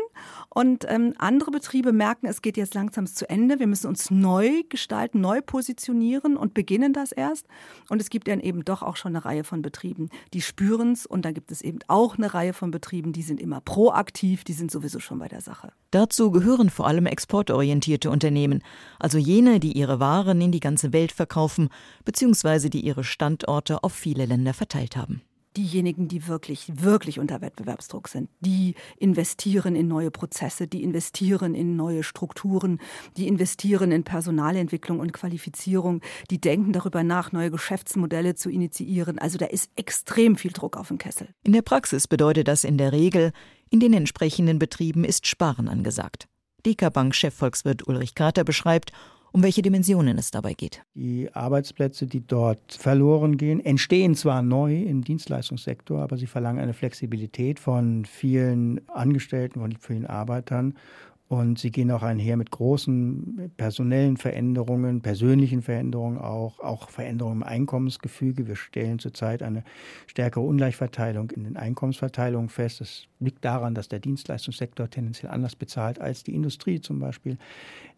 Und 0.48 0.86
ähm, 0.88 1.14
andere 1.18 1.50
Betriebe 1.50 1.92
merken, 1.92 2.26
es 2.26 2.42
geht 2.42 2.56
jetzt 2.56 2.74
langsam 2.74 3.06
zu 3.06 3.28
Ende. 3.28 3.58
Wir 3.58 3.66
müssen 3.66 3.88
uns 3.88 4.10
neu 4.10 4.62
gestalten, 4.68 5.20
neu 5.20 5.42
positionieren 5.42 6.36
und 6.36 6.54
beginnen 6.54 6.92
das 6.92 7.12
erst. 7.12 7.46
Und 7.90 8.00
es 8.00 8.10
gibt 8.10 8.28
dann 8.28 8.40
eben 8.40 8.64
doch 8.64 8.82
auch 8.82 8.96
schon 8.96 9.14
eine 9.14 9.24
Reihe 9.24 9.44
von 9.44 9.62
Betrieben, 9.62 10.08
die 10.32 10.40
spüren 10.40 10.92
es. 10.92 11.06
Und 11.06 11.24
dann 11.24 11.34
gibt 11.34 11.50
es 11.50 11.60
eben 11.60 11.80
auch 11.88 12.16
eine 12.16 12.32
Reihe 12.32 12.52
von 12.52 12.70
Betrieben, 12.70 13.12
die 13.12 13.22
sind 13.22 13.40
immer 13.40 13.60
proaktiv, 13.60 14.44
die 14.44 14.52
sind 14.52 14.70
sowieso 14.70 15.00
schon 15.00 15.18
bei 15.18 15.28
der 15.28 15.40
Sache. 15.40 15.72
Dazu 15.90 16.30
gehören 16.30 16.70
vor 16.70 16.86
allem 16.86 17.06
exportorientierte 17.06 18.10
Unternehmen, 18.10 18.62
also 18.98 19.18
jene, 19.18 19.60
die 19.60 19.72
ihre 19.72 20.00
Waren 20.00 20.40
in 20.40 20.52
die 20.52 20.60
ganze 20.60 20.92
Welt 20.92 21.12
verkaufen, 21.12 21.68
beziehungsweise 22.04 22.70
die 22.70 22.80
ihre 22.80 23.04
Standorte 23.04 23.82
auf 23.82 23.92
viele 23.92 24.26
Länder 24.26 24.54
verteilt 24.54 24.96
haben. 24.96 25.22
Diejenigen, 25.56 26.08
die 26.08 26.26
wirklich, 26.26 26.82
wirklich 26.82 27.18
unter 27.18 27.40
Wettbewerbsdruck 27.40 28.08
sind. 28.08 28.28
Die 28.40 28.74
investieren 28.98 29.76
in 29.76 29.88
neue 29.88 30.10
Prozesse, 30.10 30.66
die 30.66 30.82
investieren 30.82 31.54
in 31.54 31.76
neue 31.76 32.02
Strukturen, 32.02 32.80
die 33.16 33.28
investieren 33.28 33.92
in 33.92 34.04
Personalentwicklung 34.04 35.00
und 35.00 35.12
Qualifizierung, 35.12 36.00
die 36.30 36.40
denken 36.40 36.72
darüber 36.72 37.02
nach, 37.02 37.32
neue 37.32 37.50
Geschäftsmodelle 37.50 38.34
zu 38.34 38.50
initiieren. 38.50 39.18
Also 39.18 39.38
da 39.38 39.46
ist 39.46 39.70
extrem 39.76 40.36
viel 40.36 40.52
Druck 40.52 40.76
auf 40.76 40.88
dem 40.88 40.98
Kessel. 40.98 41.28
In 41.42 41.52
der 41.52 41.62
Praxis 41.62 42.08
bedeutet 42.08 42.48
das 42.48 42.64
in 42.64 42.78
der 42.78 42.92
Regel, 42.92 43.32
in 43.70 43.80
den 43.80 43.92
entsprechenden 43.92 44.58
Betrieben 44.58 45.04
ist 45.04 45.26
Sparen 45.26 45.68
angesagt. 45.68 46.28
DK 46.64 46.90
Bank-Chefvolkswirt 46.92 47.86
Ulrich 47.86 48.14
Kater 48.14 48.44
beschreibt, 48.44 48.92
um 49.34 49.42
welche 49.42 49.62
Dimensionen 49.62 50.16
es 50.16 50.30
dabei 50.30 50.54
geht. 50.54 50.82
Die 50.94 51.28
Arbeitsplätze, 51.34 52.06
die 52.06 52.24
dort 52.24 52.72
verloren 52.72 53.36
gehen, 53.36 53.58
entstehen 53.58 54.14
zwar 54.14 54.42
neu 54.42 54.82
im 54.82 55.02
Dienstleistungssektor, 55.02 56.00
aber 56.00 56.16
sie 56.16 56.28
verlangen 56.28 56.60
eine 56.60 56.72
Flexibilität 56.72 57.58
von 57.58 58.04
vielen 58.04 58.88
Angestellten, 58.88 59.58
von 59.58 59.76
vielen 59.76 60.06
Arbeitern 60.06 60.74
und 61.28 61.58
sie 61.58 61.70
gehen 61.70 61.90
auch 61.90 62.02
einher 62.02 62.36
mit 62.36 62.50
großen 62.50 63.50
personellen 63.56 64.18
Veränderungen, 64.18 65.00
persönlichen 65.00 65.62
Veränderungen 65.62 66.18
auch, 66.18 66.60
auch 66.60 66.90
Veränderungen 66.90 67.38
im 67.38 67.42
Einkommensgefüge. 67.42 68.46
Wir 68.46 68.56
stellen 68.56 68.98
zurzeit 68.98 69.42
eine 69.42 69.64
stärkere 70.06 70.42
Ungleichverteilung 70.42 71.30
in 71.30 71.44
den 71.44 71.56
Einkommensverteilungen 71.56 72.50
fest. 72.50 72.82
Das 72.82 73.06
liegt 73.20 73.42
daran, 73.44 73.74
dass 73.74 73.88
der 73.88 74.00
Dienstleistungssektor 74.00 74.90
tendenziell 74.90 75.32
anders 75.32 75.56
bezahlt 75.56 75.98
als 75.98 76.24
die 76.24 76.34
Industrie 76.34 76.80
zum 76.80 76.98
Beispiel. 76.98 77.38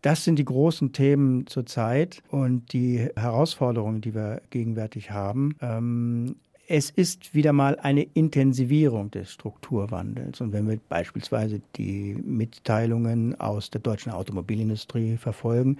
Das 0.02 0.22
sind 0.22 0.38
die 0.38 0.44
großen 0.44 0.92
Themen 0.92 1.48
zurzeit 1.48 2.22
und 2.28 2.72
die 2.72 3.08
Herausforderungen, 3.16 4.02
die 4.02 4.14
wir 4.14 4.40
gegenwärtig 4.50 5.10
haben. 5.10 5.56
Ähm, 5.60 6.36
es 6.68 6.90
ist 6.90 7.34
wieder 7.34 7.52
mal 7.52 7.78
eine 7.78 8.02
Intensivierung 8.02 9.10
des 9.10 9.32
Strukturwandels. 9.32 10.40
Und 10.40 10.52
wenn 10.52 10.68
wir 10.68 10.78
beispielsweise 10.88 11.60
die 11.76 12.14
Mitteilungen 12.14 13.38
aus 13.38 13.70
der 13.70 13.80
deutschen 13.80 14.10
Automobilindustrie 14.10 15.16
verfolgen, 15.16 15.78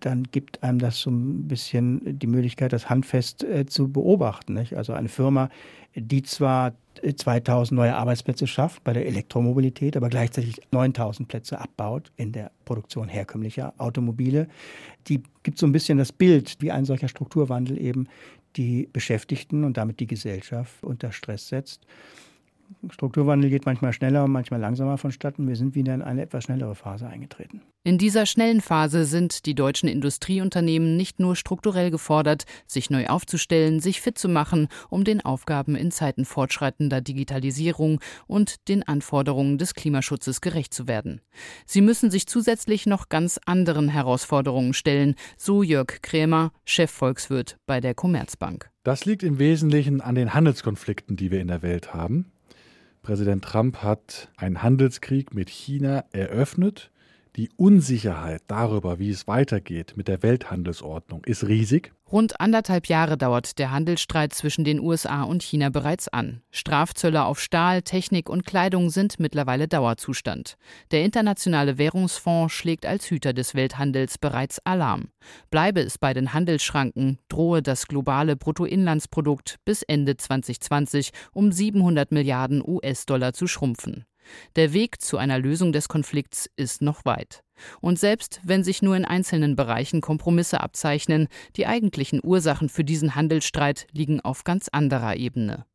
dann 0.00 0.24
gibt 0.24 0.62
einem 0.62 0.78
das 0.78 1.00
so 1.00 1.10
ein 1.10 1.46
bisschen 1.46 2.18
die 2.18 2.26
Möglichkeit, 2.26 2.72
das 2.72 2.88
handfest 2.88 3.44
äh, 3.44 3.66
zu 3.66 3.92
beobachten. 3.92 4.54
Nicht? 4.54 4.76
Also 4.76 4.94
eine 4.94 5.08
Firma, 5.10 5.50
die 5.94 6.22
zwar 6.22 6.72
2000 7.16 7.76
neue 7.76 7.94
Arbeitsplätze 7.94 8.46
schafft 8.46 8.82
bei 8.84 8.92
der 8.92 9.06
Elektromobilität, 9.06 9.96
aber 9.96 10.08
gleichzeitig 10.08 10.60
9000 10.70 11.28
Plätze 11.28 11.60
abbaut 11.60 12.12
in 12.16 12.32
der 12.32 12.50
Produktion 12.64 13.08
herkömmlicher 13.08 13.74
Automobile. 13.76 14.48
Die 15.08 15.22
gibt 15.42 15.58
so 15.58 15.66
ein 15.66 15.72
bisschen 15.72 15.98
das 15.98 16.12
Bild, 16.12 16.56
wie 16.60 16.70
ein 16.70 16.86
solcher 16.86 17.08
Strukturwandel 17.08 17.78
eben 17.78 18.08
die 18.56 18.88
Beschäftigten 18.92 19.64
und 19.64 19.76
damit 19.76 20.00
die 20.00 20.06
Gesellschaft 20.06 20.82
unter 20.82 21.12
Stress 21.12 21.48
setzt. 21.48 21.86
Strukturwandel 22.90 23.50
geht 23.50 23.66
manchmal 23.66 23.92
schneller 23.92 24.24
und 24.24 24.32
manchmal 24.32 24.60
langsamer 24.60 24.98
vonstatten. 24.98 25.48
Wir 25.48 25.56
sind 25.56 25.74
wieder 25.74 25.94
in 25.94 26.02
eine 26.02 26.22
etwas 26.22 26.44
schnellere 26.44 26.74
Phase 26.74 27.06
eingetreten. 27.06 27.62
In 27.82 27.98
dieser 27.98 28.26
schnellen 28.26 28.60
Phase 28.60 29.04
sind 29.04 29.46
die 29.46 29.54
deutschen 29.54 29.88
Industrieunternehmen 29.88 30.96
nicht 30.96 31.20
nur 31.20 31.36
strukturell 31.36 31.90
gefordert, 31.90 32.44
sich 32.66 32.90
neu 32.90 33.06
aufzustellen, 33.06 33.80
sich 33.80 34.00
fit 34.00 34.18
zu 34.18 34.28
machen, 34.28 34.68
um 34.88 35.04
den 35.04 35.22
Aufgaben 35.22 35.76
in 35.76 35.90
Zeiten 35.90 36.24
fortschreitender 36.24 37.00
Digitalisierung 37.00 38.00
und 38.26 38.68
den 38.68 38.82
Anforderungen 38.82 39.58
des 39.58 39.74
Klimaschutzes 39.74 40.40
gerecht 40.40 40.72
zu 40.72 40.88
werden. 40.88 41.20
Sie 41.66 41.80
müssen 41.80 42.10
sich 42.10 42.26
zusätzlich 42.26 42.86
noch 42.86 43.08
ganz 43.08 43.38
anderen 43.44 43.88
Herausforderungen 43.88 44.74
stellen, 44.74 45.14
so 45.36 45.62
Jörg 45.62 46.00
Krämer, 46.02 46.52
Chefvolkswirt 46.64 47.58
bei 47.66 47.80
der 47.80 47.94
Commerzbank. 47.94 48.70
Das 48.82 49.06
liegt 49.06 49.22
im 49.22 49.38
Wesentlichen 49.38 50.00
an 50.02 50.14
den 50.14 50.34
Handelskonflikten, 50.34 51.16
die 51.16 51.30
wir 51.30 51.40
in 51.40 51.48
der 51.48 51.62
Welt 51.62 51.94
haben. 51.94 52.33
Präsident 53.04 53.44
Trump 53.44 53.82
hat 53.82 54.30
einen 54.38 54.62
Handelskrieg 54.62 55.34
mit 55.34 55.50
China 55.50 56.06
eröffnet. 56.12 56.90
Die 57.36 57.50
Unsicherheit 57.56 58.42
darüber, 58.46 59.00
wie 59.00 59.10
es 59.10 59.26
weitergeht 59.26 59.94
mit 59.96 60.06
der 60.06 60.22
Welthandelsordnung, 60.22 61.24
ist 61.24 61.48
riesig. 61.48 61.92
Rund 62.12 62.40
anderthalb 62.40 62.86
Jahre 62.86 63.18
dauert 63.18 63.58
der 63.58 63.72
Handelsstreit 63.72 64.32
zwischen 64.32 64.62
den 64.62 64.78
USA 64.78 65.24
und 65.24 65.42
China 65.42 65.68
bereits 65.70 66.06
an. 66.06 66.42
Strafzölle 66.52 67.24
auf 67.24 67.40
Stahl, 67.40 67.82
Technik 67.82 68.30
und 68.30 68.46
Kleidung 68.46 68.88
sind 68.88 69.18
mittlerweile 69.18 69.66
Dauerzustand. 69.66 70.56
Der 70.92 71.02
Internationale 71.02 71.76
Währungsfonds 71.76 72.54
schlägt 72.54 72.86
als 72.86 73.10
Hüter 73.10 73.32
des 73.32 73.56
Welthandels 73.56 74.18
bereits 74.18 74.64
Alarm. 74.64 75.08
Bleibe 75.50 75.80
es 75.80 75.98
bei 75.98 76.14
den 76.14 76.34
Handelsschranken, 76.34 77.18
drohe 77.28 77.62
das 77.62 77.88
globale 77.88 78.36
Bruttoinlandsprodukt 78.36 79.56
bis 79.64 79.82
Ende 79.82 80.16
2020 80.16 81.10
um 81.32 81.50
700 81.50 82.12
Milliarden 82.12 82.62
US-Dollar 82.64 83.32
zu 83.32 83.48
schrumpfen. 83.48 84.04
Der 84.56 84.72
Weg 84.72 85.00
zu 85.00 85.18
einer 85.18 85.38
Lösung 85.38 85.72
des 85.72 85.88
Konflikts 85.88 86.50
ist 86.56 86.82
noch 86.82 87.04
weit. 87.04 87.42
Und 87.80 87.98
selbst 87.98 88.40
wenn 88.44 88.64
sich 88.64 88.82
nur 88.82 88.96
in 88.96 89.04
einzelnen 89.04 89.56
Bereichen 89.56 90.00
Kompromisse 90.00 90.60
abzeichnen, 90.60 91.28
die 91.56 91.66
eigentlichen 91.66 92.20
Ursachen 92.22 92.68
für 92.68 92.84
diesen 92.84 93.14
Handelsstreit 93.14 93.86
liegen 93.92 94.20
auf 94.20 94.44
ganz 94.44 94.68
anderer 94.68 95.16
Ebene. 95.16 95.66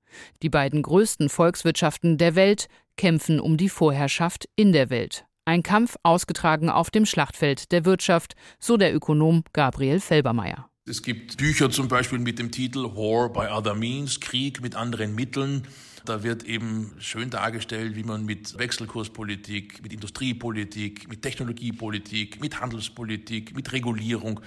Die 0.42 0.50
beiden 0.50 0.82
größten 0.82 1.30
Volkswirtschaften 1.30 2.18
der 2.18 2.36
Welt 2.36 2.68
kämpfen 2.98 3.40
um 3.40 3.58
die 3.58 3.70
Vorherrschaft 3.70 4.50
in 4.56 4.74
der 4.74 4.90
Welt. 4.90 5.26
Ein 5.46 5.64
Kampf 5.64 5.96
ausgetragen 6.04 6.70
auf 6.70 6.92
dem 6.92 7.06
Schlachtfeld 7.06 7.72
der 7.72 7.86
Wirtschaft, 7.86 8.36
so 8.60 8.78
der 8.78 8.94
Ökonom 8.94 9.44
Gabriel 9.54 10.00
Felbermeier. 10.00 10.70
Es 10.86 11.04
gibt 11.04 11.38
Bücher 11.38 11.70
zum 11.70 11.88
Beispiel 11.88 12.20
mit 12.20 12.40
dem 12.40 12.52
Titel 12.52 12.84
War 12.84 13.30
by 13.30 13.52
Other 13.52 13.76
Means, 13.76 14.20
Krieg 14.20 14.62
mit 14.62 14.76
anderen 14.76 15.16
Mitteln. 15.16 15.68
Da 16.10 16.24
wird 16.24 16.42
eben 16.42 16.92
schön 16.98 17.30
dargestellt, 17.30 17.96
wie 17.96 18.02
man 18.02 18.26
mit 18.26 18.58
Wechselkurspolitik, 18.58 19.84
mit 19.84 19.94
Industriepolitik, 19.94 21.08
mit 21.08 21.22
Technologiepolitik, 21.22 22.42
mit 22.42 22.60
Handelspolitik, 22.60 23.56
mit 23.56 23.72
Regulierung 23.72 24.40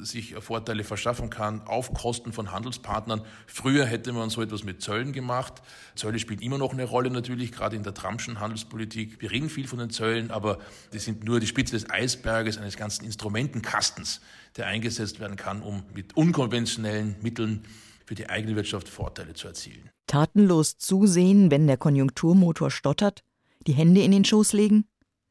sich 0.00 0.36
Vorteile 0.36 0.84
verschaffen 0.84 1.28
kann 1.28 1.62
auf 1.62 1.92
Kosten 1.92 2.32
von 2.32 2.52
Handelspartnern. 2.52 3.22
Früher 3.48 3.84
hätte 3.84 4.12
man 4.12 4.30
so 4.30 4.42
etwas 4.42 4.62
mit 4.62 4.80
Zöllen 4.80 5.12
gemacht. 5.12 5.54
Zölle 5.96 6.20
spielen 6.20 6.38
immer 6.38 6.56
noch 6.56 6.72
eine 6.72 6.84
Rolle 6.84 7.10
natürlich, 7.10 7.50
gerade 7.50 7.74
in 7.74 7.82
der 7.82 7.94
Trumpschen 7.94 8.38
Handelspolitik. 8.38 9.20
Wir 9.20 9.32
reden 9.32 9.50
viel 9.50 9.66
von 9.66 9.80
den 9.80 9.90
Zöllen, 9.90 10.30
aber 10.30 10.60
die 10.92 11.00
sind 11.00 11.24
nur 11.24 11.40
die 11.40 11.48
Spitze 11.48 11.72
des 11.72 11.90
Eisberges 11.90 12.58
eines 12.58 12.76
ganzen 12.76 13.04
Instrumentenkastens, 13.04 14.20
der 14.56 14.68
eingesetzt 14.68 15.18
werden 15.18 15.34
kann, 15.34 15.62
um 15.62 15.82
mit 15.96 16.16
unkonventionellen 16.16 17.16
Mitteln 17.22 17.64
für 18.08 18.14
die 18.14 18.30
eigene 18.30 18.56
Wirtschaft 18.56 18.88
Vorteile 18.88 19.34
zu 19.34 19.48
erzielen. 19.48 19.90
Tatenlos 20.06 20.78
zusehen, 20.78 21.50
wenn 21.50 21.66
der 21.66 21.76
Konjunkturmotor 21.76 22.70
stottert? 22.70 23.22
Die 23.66 23.74
Hände 23.74 24.00
in 24.00 24.12
den 24.12 24.24
Schoß 24.24 24.54
legen? 24.54 24.86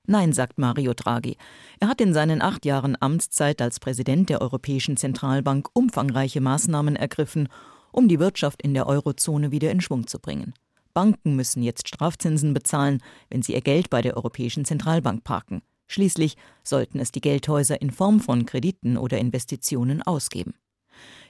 Nein, 0.05 0.31
sagt 0.31 0.60
Mario 0.60 0.93
Draghi. 0.93 1.38
Er 1.79 1.88
hat 1.88 2.01
in 2.01 2.13
seinen 2.13 2.39
acht 2.39 2.65
Jahren 2.65 2.96
Amtszeit 3.00 3.63
als 3.63 3.79
Präsident 3.79 4.29
der 4.29 4.41
Europäischen 4.41 4.96
Zentralbank 4.96 5.69
umfangreiche 5.74 6.39
Maßnahmen 6.39 6.96
ergriffen, 6.96 7.50
um 7.91 8.07
die 8.07 8.19
Wirtschaft 8.19 8.62
in 8.62 8.75
der 8.75 8.86
Eurozone 8.86 9.51
wieder 9.51 9.72
in 9.72 9.81
Schwung 9.81 10.05
zu 10.05 10.19
bringen. 10.19 10.53
Banken 10.93 11.36
müssen 11.36 11.63
jetzt 11.63 11.88
Strafzinsen 11.88 12.53
bezahlen, 12.53 13.01
wenn 13.31 13.41
sie 13.41 13.55
ihr 13.55 13.62
Geld 13.62 13.89
bei 13.89 14.03
der 14.03 14.15
Europäischen 14.17 14.65
Zentralbank 14.65 15.24
parken. 15.24 15.63
Schließlich 15.88 16.38
sollten 16.63 17.00
es 17.00 17.12
die 17.12 17.22
Geldhäuser 17.22 17.81
in 17.81 17.89
Form 17.89 18.19
von 18.19 18.46
Krediten 18.46 18.98
oder 18.98 19.17
Investitionen 19.17 20.03
ausgeben. 20.03 20.53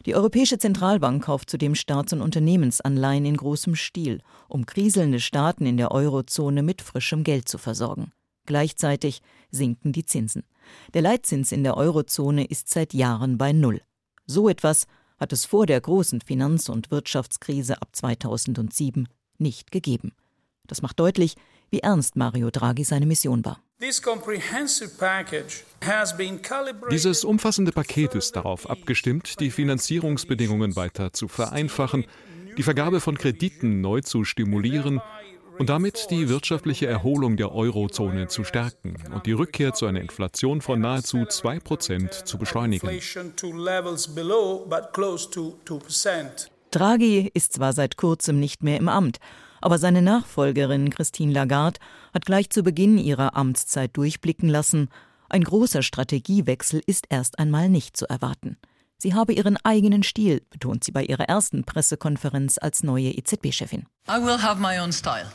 Die 0.06 0.16
Europäische 0.16 0.58
Zentralbank 0.58 1.26
kauft 1.26 1.50
zudem 1.50 1.76
Staats- 1.76 2.14
und 2.14 2.22
Unternehmensanleihen 2.22 3.26
in 3.26 3.38
großem 3.38 3.76
Stil, 3.76 4.22
um 4.48 4.66
kriselnde 4.66 5.20
Staaten 5.20 5.66
in 5.66 5.78
der 5.78 5.92
Eurozone 5.92 6.64
mit 6.64 6.82
frischem 6.82 7.24
Geld 7.24 7.50
zu 7.50 7.58
versorgen. 7.58 8.12
Gleichzeitig 8.46 9.22
sinken 9.52 9.92
die 9.92 10.06
Zinsen. 10.06 10.44
Der 10.94 11.02
Leitzins 11.02 11.52
in 11.52 11.64
der 11.64 11.76
Eurozone 11.76 12.46
ist 12.46 12.70
seit 12.70 12.94
Jahren 12.94 13.38
bei 13.38 13.52
Null. 13.52 13.82
So 14.26 14.48
etwas 14.50 14.88
hat 15.18 15.34
es 15.34 15.46
vor 15.46 15.66
der 15.66 15.82
großen 15.82 16.22
Finanz- 16.22 16.70
und 16.70 16.92
Wirtschaftskrise 16.92 17.82
ab 17.82 17.90
2007 17.94 19.10
nicht 19.38 19.72
gegeben. 19.72 20.14
Das 20.68 20.82
macht 20.82 21.00
deutlich, 21.00 21.36
wie 21.70 21.80
ernst 21.80 22.16
Mario 22.16 22.50
Draghi 22.50 22.84
seine 22.84 23.06
Mission 23.06 23.44
war. 23.46 23.62
Dieses 26.92 27.24
umfassende 27.24 27.72
Paket 27.72 28.16
ist 28.16 28.36
darauf 28.36 28.70
abgestimmt, 28.70 29.40
die 29.40 29.52
Finanzierungsbedingungen 29.52 30.76
weiter 30.76 31.14
zu 31.14 31.28
vereinfachen, 31.28 32.06
die 32.58 32.64
Vergabe 32.64 33.00
von 33.00 33.18
Krediten 33.18 33.82
neu 33.82 34.02
zu 34.02 34.24
stimulieren 34.24 35.00
und 35.60 35.70
damit 35.70 36.08
die 36.10 36.30
wirtschaftliche 36.30 36.88
Erholung 36.88 37.38
der 37.38 37.52
Eurozone 37.52 38.28
zu 38.28 38.44
stärken 38.44 38.96
und 39.14 39.26
die 39.26 39.32
Rückkehr 39.32 39.74
zu 39.74 39.86
einer 39.86 40.02
Inflation 40.02 40.62
von 40.62 40.80
nahezu 40.80 41.18
2% 41.18 42.26
zu 42.26 42.38
beschleunigen. 42.38 42.90
Draghi 46.72 47.32
ist 47.34 47.54
zwar 47.54 47.74
seit 47.74 47.98
kurzem 47.98 48.40
nicht 48.40 48.64
mehr 48.64 48.78
im 48.78 48.90
Amt, 48.90 49.20
aber 49.62 49.78
seine 49.78 50.02
Nachfolgerin 50.02 50.90
Christine 50.90 51.34
Lagarde 51.34 51.80
hat 52.14 52.26
gleich 52.26 52.50
zu 52.50 52.64
Beginn 52.64 52.98
ihrer 52.98 53.36
Amtszeit 53.36 53.96
durchblicken 53.96 54.50
lassen, 54.50 54.90
ein 55.30 55.44
großer 55.44 55.84
Strategiewechsel 55.84 56.82
ist 56.86 57.06
erst 57.10 57.38
einmal 57.40 57.70
nicht 57.70 57.98
zu 57.98 58.08
erwarten. 58.08 58.58
Sie 58.98 59.14
habe 59.14 59.34
ihren 59.34 59.58
eigenen 59.64 60.04
Stil, 60.04 60.42
betont 60.50 60.84
sie 60.84 60.92
bei 60.92 61.04
ihrer 61.04 61.26
ersten 61.26 61.64
Pressekonferenz 61.64 62.58
als 62.58 62.82
neue 62.82 63.12
EZB-Chefin. 63.12 63.86
I 64.08 64.24
will 64.24 64.42
have 64.42 64.60
my 64.60 64.80
own 64.80 64.92
style. 64.92 65.28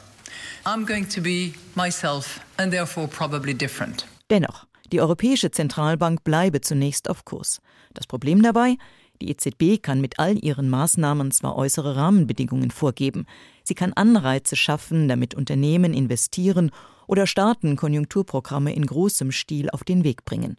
I'm 0.64 0.84
going 0.86 1.08
to 1.08 1.20
be 1.20 1.52
myself 1.74 2.40
and 2.56 2.72
therefore 2.72 3.06
probably 3.06 3.54
different. 3.54 4.06
Dennoch, 4.30 4.66
die 4.92 5.00
Europäische 5.00 5.50
Zentralbank 5.50 6.24
bleibe 6.24 6.60
zunächst 6.60 7.08
auf 7.08 7.24
Kurs. 7.24 7.60
Das 7.94 8.06
Problem 8.06 8.42
dabei, 8.42 8.76
die 9.20 9.30
EZB 9.30 9.82
kann 9.82 10.00
mit 10.00 10.18
all 10.18 10.42
ihren 10.42 10.68
Maßnahmen 10.68 11.30
zwar 11.30 11.56
äußere 11.56 11.96
Rahmenbedingungen 11.96 12.70
vorgeben, 12.70 13.26
sie 13.62 13.74
kann 13.74 13.92
Anreize 13.92 14.56
schaffen, 14.56 15.08
damit 15.08 15.34
Unternehmen 15.34 15.94
investieren 15.94 16.70
oder 17.06 17.26
Staaten 17.26 17.76
Konjunkturprogramme 17.76 18.74
in 18.74 18.86
großem 18.86 19.32
Stil 19.32 19.70
auf 19.70 19.84
den 19.84 20.04
Weg 20.04 20.24
bringen. 20.24 20.56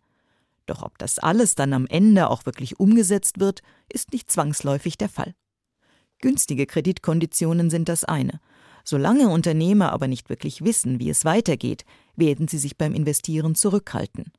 Doch 0.66 0.82
ob 0.82 0.98
das 0.98 1.20
alles 1.20 1.56
dann 1.56 1.74
am 1.74 1.88
Ende 1.88 2.30
auch 2.30 2.46
wirklich 2.46 2.80
umgesetzt 2.80 3.40
wird, 3.40 3.62
ist 3.92 4.14
nicht 4.14 4.32
zwangsläufig 4.32 4.98
der 4.98 5.10
Fall. 5.10 5.34
Günstige 6.20 6.66
Kreditkonditionen 6.66 7.70
sind 7.70 7.90
das 7.90 8.06
eine. 8.06 8.40
Solange 8.86 9.30
Unternehmer 9.30 9.92
aber 9.92 10.08
nicht 10.08 10.30
wirklich 10.30 10.64
wissen, 10.64 11.00
wie 11.00 11.10
es 11.10 11.26
weitergeht, 11.26 11.86
werden 12.16 12.48
sie 12.48 12.58
sich 12.58 12.78
beim 12.78 12.94
Investieren 12.94 13.56
zurückhalten. 13.56 14.32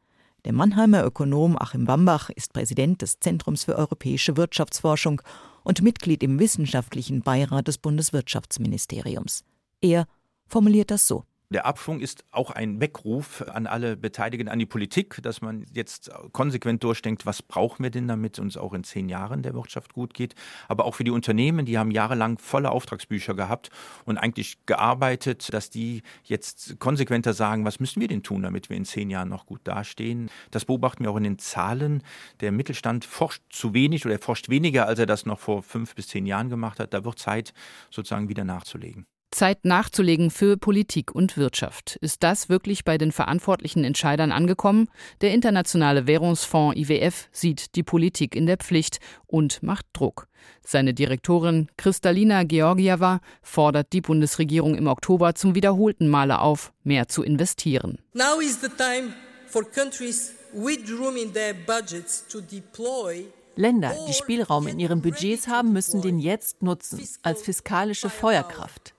Der 0.45 0.53
Mannheimer 0.53 1.05
Ökonom 1.05 1.57
Achim 1.59 1.87
Wambach 1.87 2.29
ist 2.29 2.53
Präsident 2.53 3.01
des 3.01 3.19
Zentrums 3.19 3.65
für 3.65 3.77
europäische 3.77 4.37
Wirtschaftsforschung 4.37 5.23
und 5.63 5.81
Mitglied 5.81 6.23
im 6.23 6.39
wissenschaftlichen 6.39 7.23
Beirat 7.23 7.67
des 7.67 7.79
Bundeswirtschaftsministeriums. 7.79 9.45
Er 9.81 10.07
formuliert 10.47 10.91
das 10.91 11.09
so. 11.09 11.25
Der 11.55 11.67
Abschwung 11.67 12.01
ist 12.01 12.25
auch 12.33 12.51
ein 12.51 12.81
Weckruf 12.81 13.43
an 13.43 13.69
alle 13.69 13.97
Beteiligten, 13.97 14.49
an 14.49 14.59
die 14.59 14.67
Politik, 14.67 15.21
dass 15.23 15.41
man 15.41 15.65
jetzt 15.73 16.11
konsequent 16.33 16.83
durchdenkt, 16.83 17.27
was 17.27 17.43
brauchen 17.43 17.85
wir 17.85 17.91
denn, 17.91 18.09
damit 18.09 18.41
uns 18.41 18.57
auch 18.57 18.73
in 18.73 18.83
zehn 18.83 19.09
Jahren 19.09 19.43
der 19.45 19.55
Wirtschaft 19.55 19.93
gut 19.93 20.15
geht. 20.15 20.35
Aber 20.67 20.85
auch 20.85 20.97
für 20.97 21.05
die 21.05 21.13
Unternehmen, 21.13 21.65
die 21.65 21.79
haben 21.79 21.93
jahrelang 21.93 22.39
volle 22.39 22.73
Auftragsbücher 22.73 23.35
gehabt 23.35 23.71
und 24.05 24.19
eigentlich 24.19 24.67
gearbeitet, 24.67 25.55
dass 25.55 25.71
die 25.71 26.03
jetzt 26.25 26.81
konsequenter 26.81 27.35
sagen, 27.35 27.65
was 27.65 27.79
müssen 27.79 28.01
wir 28.01 28.09
denn 28.09 28.25
tun, 28.25 28.43
damit 28.43 28.69
wir 28.69 28.77
in 28.77 28.85
zehn 28.85 29.09
Jahren 29.09 29.29
noch 29.29 29.47
gut 29.47 29.61
dastehen. 29.63 30.31
Das 30.51 30.65
beobachten 30.65 31.05
wir 31.05 31.13
auch 31.13 31.17
in 31.19 31.23
den 31.23 31.39
Zahlen. 31.39 32.03
Der 32.41 32.51
Mittelstand 32.51 33.05
forscht 33.05 33.45
zu 33.49 33.73
wenig 33.75 34.05
oder 34.05 34.17
er 34.17 34.21
forscht 34.21 34.49
weniger, 34.49 34.89
als 34.89 34.99
er 34.99 35.07
das 35.07 35.25
noch 35.25 35.39
vor 35.39 35.63
fünf 35.63 35.95
bis 35.95 36.09
zehn 36.09 36.27
Jahren 36.27 36.49
gemacht 36.49 36.81
hat. 36.81 36.93
Da 36.93 37.05
wird 37.05 37.21
Zeit, 37.21 37.55
sozusagen 37.93 38.29
wieder 38.29 38.43
nachzulegen. 38.43 39.07
Zeit 39.35 39.65
nachzulegen 39.65 40.31
für 40.31 40.57
Politik 40.57 41.15
und 41.15 41.37
Wirtschaft. 41.37 41.97
Ist 41.97 42.23
das 42.23 42.49
wirklich 42.49 42.85
bei 42.85 42.97
den 42.97 43.13
verantwortlichen 43.13 43.85
Entscheidern 43.85 44.33
angekommen? 44.33 44.89
Der 45.21 45.33
Internationale 45.33 46.07
Währungsfonds 46.07 46.77
IWF 46.77 47.29
sieht 47.33 47.75
die 47.75 47.83
Politik 47.83 48.37
in 48.37 48.47
der 48.47 48.57
Pflicht 48.57 49.01
und 49.27 49.63
macht 49.63 49.87
Druck. 49.93 50.29
Seine 50.65 50.95
Direktorin 50.95 51.69
Kristalina 51.77 52.45
Georgieva 52.45 53.21
fordert 53.43 53.93
die 53.93 54.01
Bundesregierung 54.01 54.77
im 54.77 54.87
Oktober 54.87 55.35
zum 55.35 55.55
wiederholten 55.55 56.09
Male 56.09 56.39
auf, 56.39 56.73
mehr 56.85 57.09
zu 57.09 57.23
investieren. 57.23 57.99
Now 58.15 58.41
is 58.41 58.61
the 58.61 58.69
time 58.69 59.15
for 59.47 59.65
countries 59.65 60.33
with 60.53 60.91
room 60.91 61.17
in 61.17 61.33
their 61.33 61.55
budgets 61.67 62.25
to 62.29 62.41
deploy 62.41 63.25
Länder, 63.57 63.95
die 64.09 64.13
Spielraum 64.13 64.67
in 64.67 64.81
ihren 64.81 65.01
Budgets 65.01 65.47
haben, 65.47 65.73
müssen 65.73 66.03
den 66.03 66.19
jetzt 66.19 66.63
nutzen, 66.63 67.01
als 67.23 67.43
fiskalische 67.43 68.11
Feuerkraft. 68.11 68.94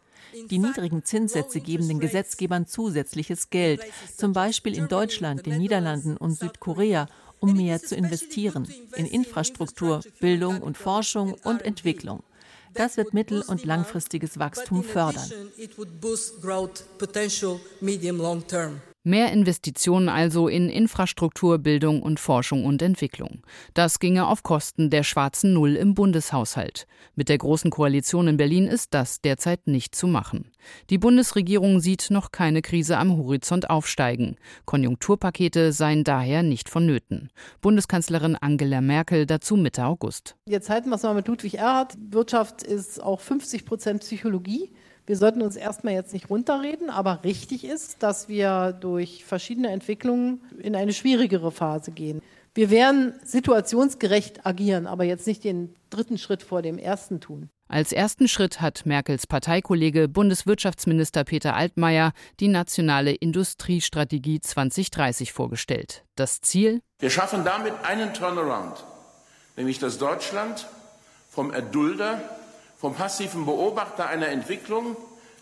Die 0.50 0.60
niedrigen 0.60 1.04
Zinssätze 1.04 1.60
geben 1.60 1.88
den 1.88 2.00
Gesetzgebern 2.00 2.68
zusätzliches 2.68 3.50
Geld, 3.50 3.82
zum 4.16 4.34
Beispiel 4.34 4.76
in 4.78 4.88
Deutschland, 4.88 5.46
den 5.46 5.58
Niederlanden 5.58 6.18
und 6.18 6.38
Südkorea, 6.38 7.08
um 7.40 7.54
mehr 7.54 7.82
zu 7.82 7.96
investieren 7.96 8.68
in 8.96 9.06
Infrastruktur, 9.06 10.02
Bildung 10.20 10.62
und 10.62 10.78
Forschung 10.78 11.36
und 11.44 11.62
Entwicklung. 11.62 12.24
Das 12.74 12.98
wird 12.98 13.14
mittel- 13.14 13.44
und 13.44 13.66
langfristiges 13.66 14.38
Wachstum 14.38 14.84
fördern. 14.84 15.32
Mehr 19.08 19.32
Investitionen 19.32 20.10
also 20.10 20.48
in 20.48 20.68
Infrastruktur, 20.68 21.60
Bildung 21.60 22.02
und 22.02 22.20
Forschung 22.20 22.66
und 22.66 22.82
Entwicklung. 22.82 23.44
Das 23.76 24.00
ginge 24.00 24.26
auf 24.26 24.42
Kosten 24.42 24.90
der 24.90 25.04
schwarzen 25.04 25.54
Null 25.54 25.76
im 25.76 25.94
Bundeshaushalt. 25.94 26.88
Mit 27.14 27.30
der 27.30 27.38
Großen 27.38 27.70
Koalition 27.70 28.28
in 28.28 28.38
Berlin 28.38 28.66
ist 28.66 28.96
das 28.96 29.22
derzeit 29.22 29.68
nicht 29.68 29.94
zu 29.94 30.08
machen. 30.08 30.50
Die 30.90 30.98
Bundesregierung 30.98 31.82
sieht 31.82 32.08
noch 32.10 32.32
keine 32.32 32.64
Krise 32.64 32.98
am 32.98 33.16
Horizont 33.16 33.70
aufsteigen. 33.70 34.38
Konjunkturpakete 34.66 35.72
seien 35.72 36.04
daher 36.04 36.42
nicht 36.42 36.68
vonnöten. 36.68 37.30
Bundeskanzlerin 37.62 38.36
Angela 38.36 38.82
Merkel 38.82 39.28
dazu 39.28 39.56
Mitte 39.56 39.86
August. 39.86 40.36
Jetzt 40.50 40.72
halten 40.72 40.90
wir 40.90 40.96
es 40.96 41.04
mal 41.04 41.14
mit 41.14 41.28
Ludwig 41.28 41.60
Erhard. 41.60 41.96
Wirtschaft 42.10 42.64
ist 42.64 43.04
auch 43.04 43.20
50 43.20 43.68
Prozent 43.68 44.02
Psychologie. 44.02 44.72
Wir 45.08 45.18
sollten 45.18 45.42
uns 45.44 45.56
erstmal 45.56 45.94
jetzt 45.94 46.14
nicht 46.14 46.30
runterreden, 46.30 46.90
aber 46.90 47.24
richtig 47.24 47.64
ist, 47.64 48.02
dass 48.02 48.28
wir 48.28 48.74
durch 48.74 49.24
verschiedene 49.24 49.70
Entwicklungen 49.70 50.42
in 50.60 50.76
eine 50.76 50.94
schwierigere 50.94 51.52
Phase 51.52 51.92
gehen. 51.92 52.22
Wir 52.56 52.70
werden 52.70 53.14
situationsgerecht 53.24 54.46
agieren, 54.46 54.88
aber 54.88 55.04
jetzt 55.04 55.28
nicht 55.28 55.44
den 55.44 55.76
dritten 55.90 56.18
Schritt 56.18 56.42
vor 56.42 56.62
dem 56.62 56.78
ersten 56.78 57.20
tun. 57.20 57.50
Als 57.68 57.92
ersten 57.92 58.28
Schritt 58.28 58.62
hat 58.62 58.86
Merkels 58.86 59.28
Parteikollege 59.28 60.08
Bundeswirtschaftsminister 60.08 61.24
Peter 61.24 61.56
Altmaier 61.56 62.14
die 62.40 62.48
nationale 62.48 63.12
Industriestrategie 63.12 64.40
2030 64.40 65.34
vorgestellt. 65.34 66.06
Das 66.16 66.42
Ziel? 66.42 66.82
Wir 67.00 67.10
schaffen 67.10 67.44
damit 67.44 67.74
einen 67.84 68.14
Turnaround, 68.14 68.86
nämlich 69.58 69.80
dass 69.80 69.98
Deutschland 69.98 70.68
vom 71.30 71.52
Erdulder 71.52 72.22
vom 72.86 72.94
passiven 72.94 73.46
Beobachter 73.46 74.08
einer 74.08 74.28
Entwicklung, 74.28 74.96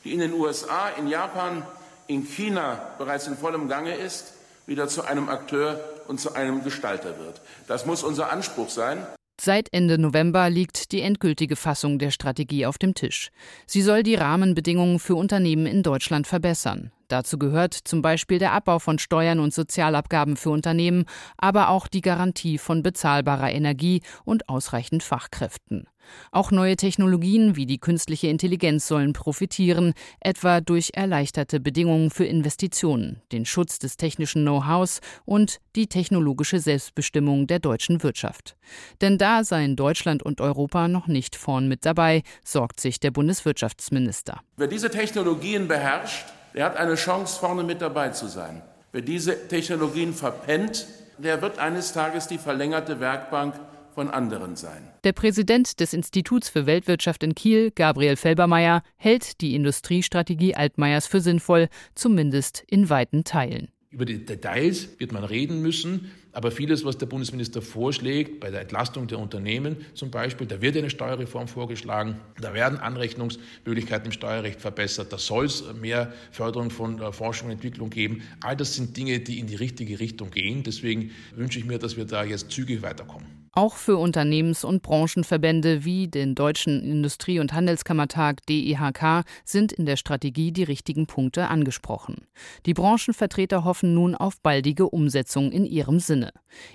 die 0.06 0.14
in 0.14 0.20
den 0.20 0.32
USA, 0.32 0.88
in 0.98 1.10
Japan, 1.10 1.64
in 2.08 2.24
China 2.24 2.80
bereits 2.98 3.28
in 3.28 3.36
vollem 3.36 3.68
Gange 3.68 3.96
ist, 3.96 4.36
wieder 4.66 4.88
zu 4.88 5.04
einem 5.04 5.28
Akteur 5.28 5.84
und 6.08 6.22
zu 6.22 6.36
einem 6.36 6.64
Gestalter 6.64 7.20
wird. 7.20 7.42
Das 7.68 7.86
muss 7.86 8.02
unser 8.02 8.32
Anspruch 8.32 8.70
sein. 8.70 9.06
Seit 9.42 9.68
Ende 9.74 9.98
November 9.98 10.50
liegt 10.50 10.94
die 10.94 11.02
endgültige 11.02 11.58
Fassung 11.58 12.00
der 12.00 12.12
Strategie 12.12 12.66
auf 12.66 12.78
dem 12.78 12.94
Tisch. 12.94 13.30
Sie 13.66 13.82
soll 13.82 14.04
die 14.04 14.16
Rahmenbedingungen 14.16 15.00
für 15.00 15.16
Unternehmen 15.16 15.66
in 15.66 15.84
Deutschland 15.84 16.28
verbessern. 16.28 16.94
Dazu 17.08 17.38
gehört 17.38 17.74
zum 17.74 18.02
Beispiel 18.02 18.40
der 18.40 18.54
Abbau 18.54 18.80
von 18.80 19.00
Steuern 19.00 19.40
und 19.40 19.54
Sozialabgaben 19.54 20.36
für 20.36 20.50
Unternehmen, 20.50 21.06
aber 21.38 21.70
auch 21.70 21.88
die 21.88 22.02
Garantie 22.02 22.58
von 22.58 22.84
bezahlbarer 22.84 23.52
Energie 23.52 24.02
und 24.26 24.50
ausreichend 24.50 25.04
Fachkräften. 25.04 25.88
Auch 26.32 26.52
neue 26.52 26.76
Technologien 26.76 27.56
wie 27.56 27.66
die 27.66 27.78
künstliche 27.78 28.28
Intelligenz 28.28 28.88
sollen 28.88 29.14
profitieren, 29.14 29.94
etwa 30.20 30.62
durch 30.62 30.92
erleichterte 30.94 31.60
Bedingungen 31.60 32.10
für 32.10 32.26
Investitionen, 32.26 33.22
den 33.32 33.46
Schutz 33.46 33.80
des 33.80 33.98
technischen 33.98 34.44
Know-hows 34.44 35.00
und 35.26 35.60
die 35.76 35.88
technologische 35.88 36.60
Selbstbestimmung 36.60 37.48
der 37.48 37.60
deutschen 37.60 38.04
Wirtschaft. 38.04 38.56
Denn 39.02 39.18
da 39.18 39.44
seien 39.44 39.76
Deutschland 39.76 40.24
und 40.24 40.42
Europa 40.42 40.88
noch 40.88 41.08
nicht 41.08 41.36
vorn 41.36 41.68
mit 41.68 41.86
dabei, 41.86 42.24
sorgt 42.44 42.80
sich 42.80 43.00
der 43.00 43.12
Bundeswirtschaftsminister. 43.12 44.42
Wer 44.58 44.68
diese 44.68 44.90
Technologien 44.90 45.68
beherrscht, 45.68 46.26
der 46.54 46.66
hat 46.66 46.78
eine 46.78 46.96
Chance, 46.96 47.40
vorne 47.40 47.64
mit 47.64 47.82
dabei 47.82 48.10
zu 48.10 48.28
sein. 48.28 48.62
Wer 48.92 49.02
diese 49.02 49.48
Technologien 49.48 50.14
verpennt, 50.14 50.88
der 51.18 51.42
wird 51.42 51.60
eines 51.60 51.94
Tages 51.94 52.28
die 52.28 52.38
verlängerte 52.38 53.00
Werkbank 53.00 53.56
von 53.94 54.10
anderen 54.10 54.56
sein. 54.56 54.90
Der 55.04 55.14
Präsident 55.14 55.80
des 55.80 55.94
Instituts 55.94 56.50
für 56.50 56.66
Weltwirtschaft 56.66 57.24
in 57.24 57.36
Kiel, 57.36 57.72
Gabriel 57.72 58.16
Felbermeier, 58.16 58.82
hält 58.98 59.42
die 59.42 59.56
Industriestrategie 59.56 60.56
Altmaiers 60.56 61.08
für 61.08 61.22
sinnvoll, 61.22 61.70
zumindest 61.96 62.64
in 62.68 62.90
weiten 62.90 63.24
Teilen. 63.24 63.70
Über 63.94 64.06
die 64.06 64.26
Details 64.26 64.90
wird 64.98 65.12
man 65.12 65.24
reden 65.24 65.62
müssen, 65.62 66.12
aber 66.32 66.50
vieles, 66.50 66.84
was 66.84 66.98
der 66.98 67.06
Bundesminister 67.06 67.62
vorschlägt, 67.62 68.40
bei 68.40 68.50
der 68.50 68.62
Entlastung 68.62 69.06
der 69.06 69.20
Unternehmen 69.20 69.78
zum 69.94 70.10
Beispiel, 70.10 70.48
da 70.48 70.60
wird 70.62 70.76
eine 70.76 70.90
Steuerreform 70.90 71.48
vorgeschlagen, 71.48 72.20
da 72.42 72.56
werden 72.56 72.80
Anrechnungsmöglichkeiten 72.80 74.08
im 74.08 74.12
Steuerrecht 74.12 74.60
verbessert, 74.60 75.14
da 75.14 75.20
soll 75.20 75.46
es 75.46 75.64
mehr 75.80 76.12
Förderung 76.32 76.72
von 76.72 77.00
äh, 77.00 77.12
Forschung 77.12 77.50
und 77.50 77.54
Entwicklung 77.54 77.92
geben. 77.92 78.24
All 78.42 78.58
das 78.58 78.74
sind 78.74 78.98
Dinge, 78.98 79.20
die 79.20 79.38
in 79.38 79.46
die 79.46 79.56
richtige 79.56 80.00
Richtung 80.00 80.32
gehen. 80.32 80.64
Deswegen 80.64 81.12
wünsche 81.36 81.60
ich 81.60 81.66
mir, 81.66 81.78
dass 81.78 81.96
wir 81.96 82.06
da 82.06 82.24
jetzt 82.24 82.50
zügig 82.50 82.82
weiterkommen. 82.82 83.43
Auch 83.56 83.76
für 83.76 83.98
Unternehmens- 83.98 84.64
und 84.64 84.82
Branchenverbände 84.82 85.86
wie 85.86 86.08
den 86.08 86.34
Deutschen 86.34 86.82
Industrie- 86.82 87.40
und 87.40 87.54
Handelskammertag 87.54 88.44
DIHK 88.48 89.24
sind 89.46 89.72
in 89.72 89.86
der 89.86 89.96
Strategie 89.96 90.52
die 90.52 90.64
richtigen 90.64 91.06
Punkte 91.06 91.50
angesprochen. 91.50 92.26
Die 92.66 92.74
Branchenvertreter 92.74 93.64
hoffen 93.64 93.94
nun 93.94 94.16
auf 94.16 94.42
baldige 94.42 94.90
Umsetzung 94.90 95.52
in 95.52 95.68
ihrem 95.68 96.00
Sinne. 96.00 96.32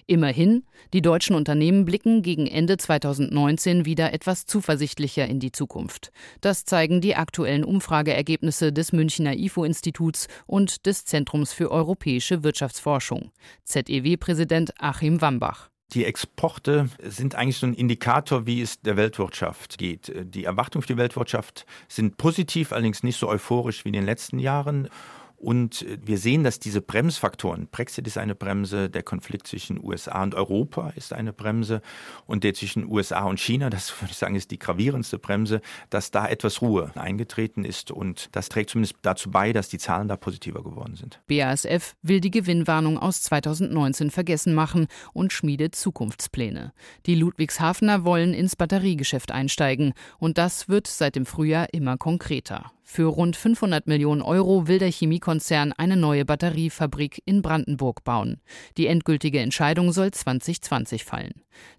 Immerhin, 0.07 0.63
die 0.93 1.03
deutschen 1.03 1.35
Unternehmen 1.35 1.85
blicken 1.85 2.23
gegen 2.23 2.47
Ende 2.47 2.77
2019 2.77 3.85
wieder 3.85 4.13
etwas 4.13 4.47
zuversichtlicher 4.47 5.27
in 5.27 5.41
die 5.41 5.51
Zukunft. 5.51 6.13
Das 6.41 6.65
zeigen 6.65 7.01
die 7.01 7.17
aktuellen 7.17 7.65
Umfrageergebnisse 7.65 8.73
des 8.73 8.93
Münchner 8.93 9.37
IFO-Instituts 9.37 10.29
und 10.47 10.87
des 10.87 11.05
Zentrums 11.05 11.53
für 11.53 11.73
europäische 11.73 12.45
Wirtschaftsforschung. 12.45 13.33
ZEW-Präsident 13.65 14.75
Achim 14.79 15.21
Wambach. 15.21 15.71
Die 15.95 16.05
Exporte 16.05 16.91
sind 17.03 17.35
eigentlich 17.35 17.57
so 17.57 17.67
ein 17.67 17.73
Indikator, 17.73 18.45
wie 18.45 18.61
es 18.61 18.81
der 18.83 18.99
Weltwirtschaft 18.99 19.79
geht. 19.79 20.13
Die 20.15 20.45
Erwartungen 20.45 20.83
für 20.83 20.93
die 20.93 20.99
Weltwirtschaft 20.99 21.65
sind 21.89 22.19
positiv, 22.19 22.73
allerdings 22.73 23.03
nicht 23.03 23.19
so 23.19 23.27
euphorisch 23.27 23.85
wie 23.87 23.89
in 23.89 23.95
den 23.95 24.05
letzten 24.05 24.39
Jahren. 24.39 24.91
Und 25.39 25.83
äh, 25.83 25.99
wir 26.05 26.19
sehen, 26.19 26.43
dass 26.43 26.59
diese 26.59 26.81
Bremsfaktoren, 26.81 27.69
Brexit 27.71 28.07
ist 28.07 28.19
eine 28.19 28.35
Bremse, 28.35 28.91
der 28.91 29.03
Konflikt 29.03 29.47
zwischen 29.47 29.83
USA 29.83 30.23
und 30.23 30.35
Europa 30.35 30.91
ist 30.97 31.13
eine 31.13 31.33
Bremse 31.33 31.81
und 32.27 32.45
der 32.45 32.55
zwischen 32.55 32.87
USA 32.91 33.25
und 33.25 33.39
China, 33.39 33.71
das 33.71 33.91
würde 34.03 34.11
ich 34.11 34.19
sagen, 34.19 34.35
ist 34.35 34.51
die 34.51 34.59
gravierendste 34.59 35.19
Bremse, 35.19 35.61
dass 35.91 36.11
da 36.11 36.27
etwas 36.27 36.61
Ruhe 36.61 36.91
eingetreten 36.97 37.65
ist 37.65 37.91
und 37.91 38.29
das 38.33 38.49
trägt 38.49 38.71
zumindest 38.71 38.97
dazu 39.03 39.31
bei, 39.31 39.53
dass 39.53 39.69
die 39.69 39.79
Zahlen 39.79 40.09
da 40.09 40.17
positiver 40.17 40.63
geworden 40.63 40.97
sind. 40.97 41.21
BASF 41.29 41.95
will 42.03 42.21
die 42.21 42.31
Gewinnwarnung 42.31 42.99
aus 42.99 43.23
2019 43.23 44.11
vergessen 44.11 44.55
machen 44.55 44.89
und 45.13 45.33
schmiedet 45.33 45.77
Zukunftspläne. 45.77 46.73
Die 47.07 47.15
Ludwigshafener 47.15 48.05
wollen 48.05 48.35
ins 48.35 48.57
Batteriegeschäft 48.57 49.31
einsteigen 49.31 49.95
und 50.19 50.37
das 50.37 50.69
wird 50.69 50.89
seit 50.89 51.15
dem 51.15 51.27
Frühjahr 51.27 51.73
immer 51.73 51.97
konkreter. 51.97 52.73
Für 52.91 53.05
rund 53.05 53.37
500 53.37 53.87
Millionen 53.87 54.23
Euro 54.23 54.67
will 54.67 54.79
der 54.79 54.91
Chemiekonzern 54.91 55.75
eine 55.75 55.95
neue 55.95 56.25
Batteriefabrik 56.25 57.21
in 57.27 57.43
Brandenburg 57.43 58.03
bauen. 58.03 58.41
Die 58.79 58.87
endgültige 58.87 59.41
Entscheidung 59.41 59.93
soll 59.93 60.11
2020 60.11 61.05
fallen. 61.05 61.35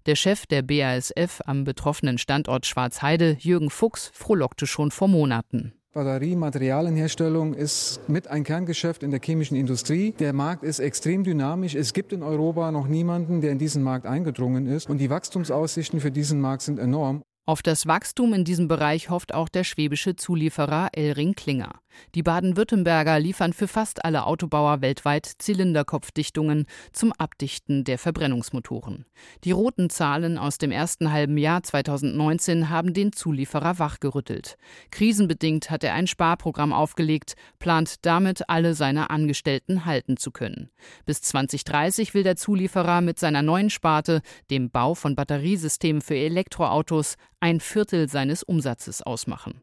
Der 0.06 0.14
Chef 0.14 0.46
der 0.46 0.62
BASF 0.62 1.40
am 1.44 1.64
betroffenen 1.64 2.16
Standort 2.16 2.64
Schwarzheide, 2.64 3.36
Jürgen 3.40 3.70
Fuchs, 3.70 4.12
frohlockte 4.14 4.68
schon 4.68 4.92
vor 4.92 5.08
Monaten. 5.08 5.72
Batteriematerialienherstellung 5.92 7.54
ist 7.54 8.08
mit 8.08 8.28
ein 8.28 8.44
Kerngeschäft 8.44 9.02
in 9.02 9.10
der 9.10 9.20
chemischen 9.20 9.56
Industrie. 9.56 10.14
Der 10.20 10.32
Markt 10.32 10.62
ist 10.62 10.78
extrem 10.78 11.24
dynamisch. 11.24 11.74
Es 11.74 11.92
gibt 11.92 12.12
in 12.12 12.22
Europa 12.22 12.70
noch 12.70 12.86
niemanden, 12.86 13.40
der 13.40 13.50
in 13.50 13.58
diesen 13.58 13.82
Markt 13.82 14.06
eingedrungen 14.06 14.68
ist. 14.68 14.88
Und 14.88 14.98
die 14.98 15.10
Wachstumsaussichten 15.10 15.98
für 15.98 16.12
diesen 16.12 16.40
Markt 16.40 16.62
sind 16.62 16.78
enorm. 16.78 17.24
Auf 17.50 17.62
das 17.62 17.88
Wachstum 17.88 18.32
in 18.32 18.44
diesem 18.44 18.68
Bereich 18.68 19.10
hofft 19.10 19.34
auch 19.34 19.48
der 19.48 19.64
schwäbische 19.64 20.14
Zulieferer 20.14 20.90
Elring 20.92 21.34
Klinger. 21.34 21.80
Die 22.14 22.22
Baden-Württemberger 22.22 23.18
liefern 23.18 23.52
für 23.52 23.68
fast 23.68 24.04
alle 24.04 24.26
Autobauer 24.26 24.80
weltweit 24.80 25.26
Zylinderkopfdichtungen 25.26 26.66
zum 26.92 27.12
Abdichten 27.12 27.84
der 27.84 27.98
Verbrennungsmotoren. 27.98 29.06
Die 29.44 29.52
roten 29.52 29.90
Zahlen 29.90 30.38
aus 30.38 30.58
dem 30.58 30.70
ersten 30.70 31.12
halben 31.12 31.38
Jahr 31.38 31.62
2019 31.62 32.68
haben 32.68 32.94
den 32.94 33.12
Zulieferer 33.12 33.78
wachgerüttelt. 33.78 34.56
Krisenbedingt 34.90 35.70
hat 35.70 35.84
er 35.84 35.94
ein 35.94 36.06
Sparprogramm 36.06 36.72
aufgelegt, 36.72 37.34
plant 37.58 38.06
damit 38.06 38.48
alle 38.48 38.74
seine 38.74 39.10
Angestellten 39.10 39.84
halten 39.84 40.16
zu 40.16 40.30
können. 40.30 40.70
Bis 41.06 41.22
2030 41.22 42.14
will 42.14 42.22
der 42.22 42.36
Zulieferer 42.36 43.00
mit 43.00 43.18
seiner 43.18 43.42
neuen 43.42 43.70
Sparte, 43.70 44.22
dem 44.50 44.70
Bau 44.70 44.94
von 44.94 45.14
Batteriesystemen 45.14 46.02
für 46.02 46.16
Elektroautos, 46.16 47.16
ein 47.40 47.60
Viertel 47.60 48.08
seines 48.08 48.42
Umsatzes 48.42 49.02
ausmachen. 49.02 49.62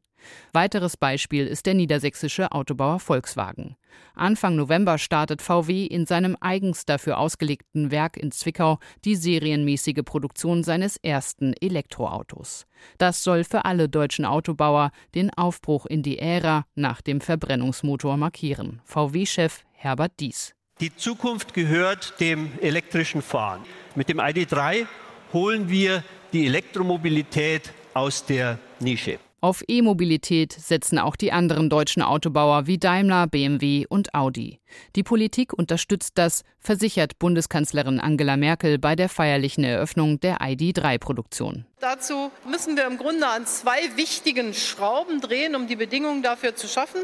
Weiteres 0.54 0.98
Beispiel 0.98 1.48
ist 1.48 1.66
der 1.66 1.74
niedersächsische 1.74 2.52
Autobauer 2.52 3.00
Volkswagen. 3.00 3.76
Anfang 4.14 4.56
November 4.56 4.98
startet 4.98 5.42
VW 5.42 5.86
in 5.86 6.06
seinem 6.06 6.36
eigens 6.40 6.86
dafür 6.86 7.18
ausgelegten 7.20 7.92
Werk 7.92 8.18
in 8.18 8.32
Zwickau 8.32 8.80
die 9.06 9.16
serienmäßige 9.16 10.04
Produktion 10.04 10.64
seines 10.64 10.98
ersten 10.98 11.54
Elektroautos. 11.54 12.66
Das 12.98 13.24
soll 13.24 13.44
für 13.44 13.66
alle 13.66 13.90
deutschen 13.90 14.26
Autobauer 14.26 14.92
den 15.16 15.32
Aufbruch 15.32 15.86
in 15.86 16.04
die 16.04 16.20
Ära 16.20 16.66
nach 16.76 17.02
dem 17.02 17.22
Verbrennungsmotor 17.22 18.18
markieren. 18.18 18.82
VW-Chef 18.86 19.64
Herbert 19.74 20.14
Dies. 20.20 20.54
Die 20.80 20.96
Zukunft 20.96 21.54
gehört 21.54 22.20
dem 22.20 22.52
elektrischen 22.62 23.22
Fahren. 23.22 23.62
Mit 23.96 24.10
dem 24.10 24.20
ID3 24.20 24.86
holen 25.34 25.70
wir 25.70 26.04
die 26.34 26.46
Elektromobilität 26.46 27.72
aus 27.94 28.26
der 28.26 28.60
Nische. 28.80 29.20
Auf 29.40 29.64
E-Mobilität 29.68 30.52
setzen 30.52 30.98
auch 30.98 31.16
die 31.16 31.32
anderen 31.32 31.70
deutschen 31.70 32.02
Autobauer 32.02 32.66
wie 32.66 32.80
Daimler, 32.80 33.28
BMW 33.28 33.86
und 33.88 34.16
Audi. 34.16 34.60
Die 34.96 35.04
Politik 35.04 35.54
unterstützt 35.54 36.14
das, 36.16 36.44
versichert 36.60 37.20
Bundeskanzlerin 37.20 38.00
Angela 38.00 38.36
Merkel 38.36 38.80
bei 38.80 38.96
der 38.96 39.10
feierlichen 39.10 39.64
Eröffnung 39.64 40.20
der 40.20 40.40
ID3-Produktion. 40.40 41.66
Dazu 41.80 42.32
müssen 42.50 42.76
wir 42.76 42.88
im 42.88 42.98
Grunde 42.98 43.28
an 43.28 43.46
zwei 43.46 43.96
wichtigen 43.96 44.56
Schrauben 44.56 45.22
drehen, 45.22 45.56
um 45.56 45.68
die 45.68 45.76
Bedingungen 45.76 46.24
dafür 46.24 46.56
zu 46.56 46.68
schaffen. 46.68 47.02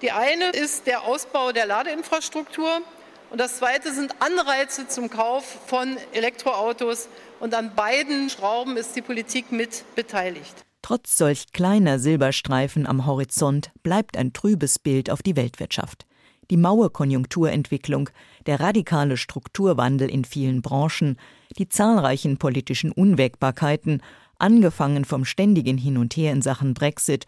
Die 0.00 0.12
eine 0.12 0.50
ist 0.50 0.86
der 0.86 1.02
Ausbau 1.02 1.50
der 1.50 1.66
Ladeinfrastruktur 1.66 2.82
und 3.30 3.40
das 3.40 3.56
zweite 3.56 3.92
sind 3.92 4.14
Anreize 4.20 4.86
zum 4.86 5.10
Kauf 5.10 5.44
von 5.66 5.96
Elektroautos. 6.12 7.08
Und 7.40 7.52
an 7.52 7.74
beiden 7.74 8.30
Schrauben 8.30 8.76
ist 8.76 8.94
die 8.94 9.02
Politik 9.02 9.50
mit 9.50 9.82
beteiligt. 9.96 10.63
Trotz 10.84 11.16
solch 11.16 11.46
kleiner 11.54 11.98
Silberstreifen 11.98 12.86
am 12.86 13.06
Horizont 13.06 13.72
bleibt 13.82 14.18
ein 14.18 14.34
trübes 14.34 14.78
Bild 14.78 15.08
auf 15.08 15.22
die 15.22 15.34
Weltwirtschaft. 15.34 16.04
Die 16.50 16.58
maue 16.58 16.90
Konjunkturentwicklung, 16.90 18.10
der 18.44 18.60
radikale 18.60 19.16
Strukturwandel 19.16 20.10
in 20.10 20.26
vielen 20.26 20.60
Branchen, 20.60 21.16
die 21.56 21.70
zahlreichen 21.70 22.36
politischen 22.36 22.92
Unwägbarkeiten, 22.92 24.02
angefangen 24.38 25.06
vom 25.06 25.24
ständigen 25.24 25.78
Hin 25.78 25.96
und 25.96 26.18
Her 26.18 26.32
in 26.32 26.42
Sachen 26.42 26.74
Brexit, 26.74 27.24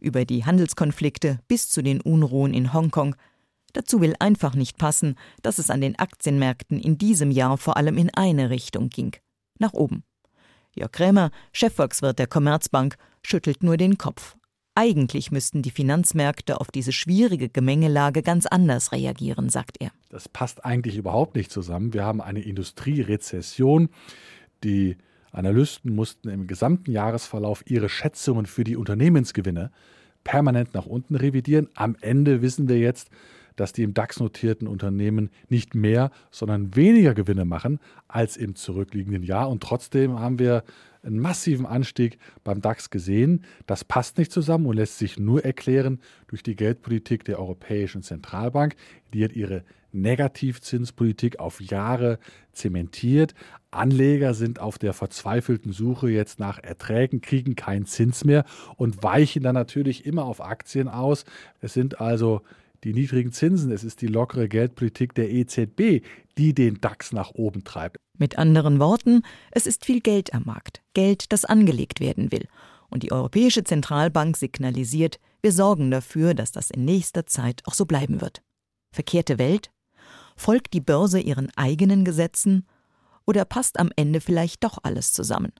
über 0.00 0.24
die 0.24 0.44
Handelskonflikte 0.44 1.40
bis 1.48 1.68
zu 1.68 1.82
den 1.82 2.00
Unruhen 2.00 2.54
in 2.54 2.72
Hongkong. 2.72 3.16
Dazu 3.72 4.00
will 4.00 4.14
einfach 4.20 4.54
nicht 4.54 4.78
passen, 4.78 5.16
dass 5.42 5.58
es 5.58 5.68
an 5.68 5.80
den 5.80 5.98
Aktienmärkten 5.98 6.78
in 6.78 6.96
diesem 6.96 7.32
Jahr 7.32 7.58
vor 7.58 7.76
allem 7.76 7.98
in 7.98 8.14
eine 8.14 8.50
Richtung 8.50 8.88
ging 8.88 9.16
nach 9.58 9.72
oben. 9.72 10.04
Jörg 10.74 10.92
Krämer, 10.92 11.30
Chefvolkswirt 11.52 12.18
der 12.18 12.26
Commerzbank, 12.26 12.96
schüttelt 13.22 13.62
nur 13.62 13.76
den 13.76 13.98
Kopf. 13.98 14.36
Eigentlich 14.74 15.32
müssten 15.32 15.62
die 15.62 15.70
Finanzmärkte 15.72 16.60
auf 16.60 16.70
diese 16.70 16.92
schwierige 16.92 17.48
Gemengelage 17.48 18.22
ganz 18.22 18.46
anders 18.46 18.92
reagieren, 18.92 19.48
sagt 19.48 19.76
er. 19.80 19.90
Das 20.08 20.28
passt 20.28 20.64
eigentlich 20.64 20.96
überhaupt 20.96 21.34
nicht 21.34 21.50
zusammen. 21.50 21.92
Wir 21.92 22.04
haben 22.04 22.20
eine 22.20 22.40
Industrierezession. 22.40 23.88
Die 24.62 24.96
Analysten 25.32 25.94
mussten 25.94 26.28
im 26.28 26.46
gesamten 26.46 26.92
Jahresverlauf 26.92 27.62
ihre 27.66 27.88
Schätzungen 27.88 28.46
für 28.46 28.64
die 28.64 28.76
Unternehmensgewinne 28.76 29.70
permanent 30.24 30.74
nach 30.74 30.86
unten 30.86 31.16
revidieren. 31.16 31.68
Am 31.74 31.96
Ende 32.00 32.42
wissen 32.42 32.68
wir 32.68 32.78
jetzt, 32.78 33.10
dass 33.56 33.72
die 33.72 33.82
im 33.82 33.94
DAX 33.94 34.20
notierten 34.20 34.66
Unternehmen 34.66 35.30
nicht 35.48 35.74
mehr, 35.74 36.10
sondern 36.30 36.74
weniger 36.76 37.14
Gewinne 37.14 37.44
machen 37.44 37.80
als 38.08 38.36
im 38.36 38.54
zurückliegenden 38.54 39.22
Jahr. 39.22 39.48
Und 39.50 39.62
trotzdem 39.62 40.18
haben 40.18 40.38
wir 40.38 40.64
einen 41.02 41.18
massiven 41.18 41.66
Anstieg 41.66 42.18
beim 42.44 42.60
DAX 42.60 42.90
gesehen. 42.90 43.44
Das 43.66 43.84
passt 43.84 44.18
nicht 44.18 44.32
zusammen 44.32 44.66
und 44.66 44.76
lässt 44.76 44.98
sich 44.98 45.18
nur 45.18 45.44
erklären 45.44 46.00
durch 46.28 46.42
die 46.42 46.56
Geldpolitik 46.56 47.24
der 47.24 47.38
Europäischen 47.38 48.02
Zentralbank. 48.02 48.76
Die 49.14 49.24
hat 49.24 49.32
ihre 49.32 49.64
Negativzinspolitik 49.92 51.40
auf 51.40 51.60
Jahre 51.60 52.18
zementiert. 52.52 53.34
Anleger 53.70 54.34
sind 54.34 54.60
auf 54.60 54.78
der 54.78 54.92
verzweifelten 54.92 55.72
Suche 55.72 56.10
jetzt 56.10 56.38
nach 56.38 56.58
Erträgen, 56.58 57.20
kriegen 57.20 57.56
keinen 57.56 57.86
Zins 57.86 58.24
mehr 58.24 58.44
und 58.76 59.02
weichen 59.02 59.42
dann 59.42 59.54
natürlich 59.54 60.06
immer 60.06 60.24
auf 60.24 60.40
Aktien 60.40 60.88
aus. 60.88 61.24
Es 61.60 61.72
sind 61.72 62.00
also 62.00 62.42
die 62.84 62.94
niedrigen 62.94 63.32
Zinsen, 63.32 63.70
es 63.70 63.84
ist 63.84 64.00
die 64.00 64.06
lockere 64.06 64.48
Geldpolitik 64.48 65.14
der 65.14 65.30
EZB, 65.30 66.04
die 66.38 66.54
den 66.54 66.80
DAX 66.80 67.12
nach 67.12 67.32
oben 67.34 67.64
treibt. 67.64 67.98
Mit 68.18 68.38
anderen 68.38 68.78
Worten, 68.78 69.22
es 69.50 69.66
ist 69.66 69.84
viel 69.84 70.00
Geld 70.00 70.34
am 70.34 70.44
Markt, 70.44 70.82
Geld, 70.94 71.32
das 71.32 71.44
angelegt 71.44 72.00
werden 72.00 72.32
will. 72.32 72.46
Und 72.88 73.02
die 73.02 73.12
Europäische 73.12 73.64
Zentralbank 73.64 74.36
signalisiert, 74.36 75.20
wir 75.42 75.52
sorgen 75.52 75.90
dafür, 75.90 76.34
dass 76.34 76.52
das 76.52 76.70
in 76.70 76.84
nächster 76.84 77.26
Zeit 77.26 77.62
auch 77.64 77.74
so 77.74 77.86
bleiben 77.86 78.20
wird. 78.20 78.42
Verkehrte 78.92 79.38
Welt? 79.38 79.70
Folgt 80.36 80.72
die 80.72 80.80
Börse 80.80 81.20
ihren 81.20 81.50
eigenen 81.56 82.04
Gesetzen? 82.04 82.66
Oder 83.26 83.44
passt 83.44 83.78
am 83.78 83.90
Ende 83.96 84.20
vielleicht 84.20 84.64
doch 84.64 84.78
alles 84.82 85.12
zusammen? 85.12 85.52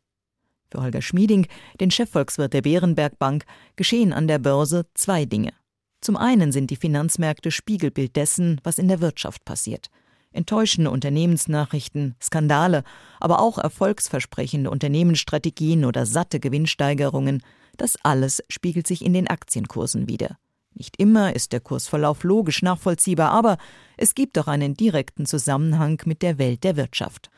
Für 0.70 0.83
Holger 0.83 1.02
Schmieding, 1.02 1.46
den 1.80 1.90
Chefvolkswirt 1.90 2.52
der 2.52 2.62
Bärenberg 2.62 3.18
Bank, 3.18 3.44
geschehen 3.76 4.12
an 4.12 4.28
der 4.28 4.38
Börse 4.38 4.87
zwei 4.94 5.24
Dinge. 5.24 5.52
Zum 6.00 6.16
einen 6.16 6.52
sind 6.52 6.70
die 6.70 6.76
Finanzmärkte 6.76 7.50
Spiegelbild 7.50 8.16
dessen, 8.16 8.60
was 8.64 8.78
in 8.78 8.88
der 8.88 9.00
Wirtschaft 9.00 9.44
passiert. 9.44 9.90
Enttäuschende 10.32 10.90
Unternehmensnachrichten, 10.90 12.14
Skandale, 12.22 12.84
aber 13.18 13.40
auch 13.40 13.58
erfolgsversprechende 13.58 14.70
Unternehmensstrategien 14.70 15.84
oder 15.84 16.06
satte 16.06 16.38
Gewinnsteigerungen, 16.40 17.42
das 17.76 17.96
alles 18.02 18.42
spiegelt 18.48 18.86
sich 18.86 19.04
in 19.04 19.12
den 19.12 19.28
Aktienkursen 19.28 20.08
wider. 20.08 20.38
Nicht 20.72 20.96
immer 20.98 21.34
ist 21.34 21.52
der 21.52 21.60
Kursverlauf 21.60 22.22
logisch 22.22 22.62
nachvollziehbar, 22.62 23.30
aber 23.32 23.58
es 23.96 24.14
gibt 24.14 24.36
doch 24.36 24.46
einen 24.46 24.74
direkten 24.74 25.26
Zusammenhang 25.26 26.00
mit 26.04 26.22
der 26.22 26.38
Welt 26.38 26.62
der 26.62 26.76
Wirtschaft. 26.76 27.30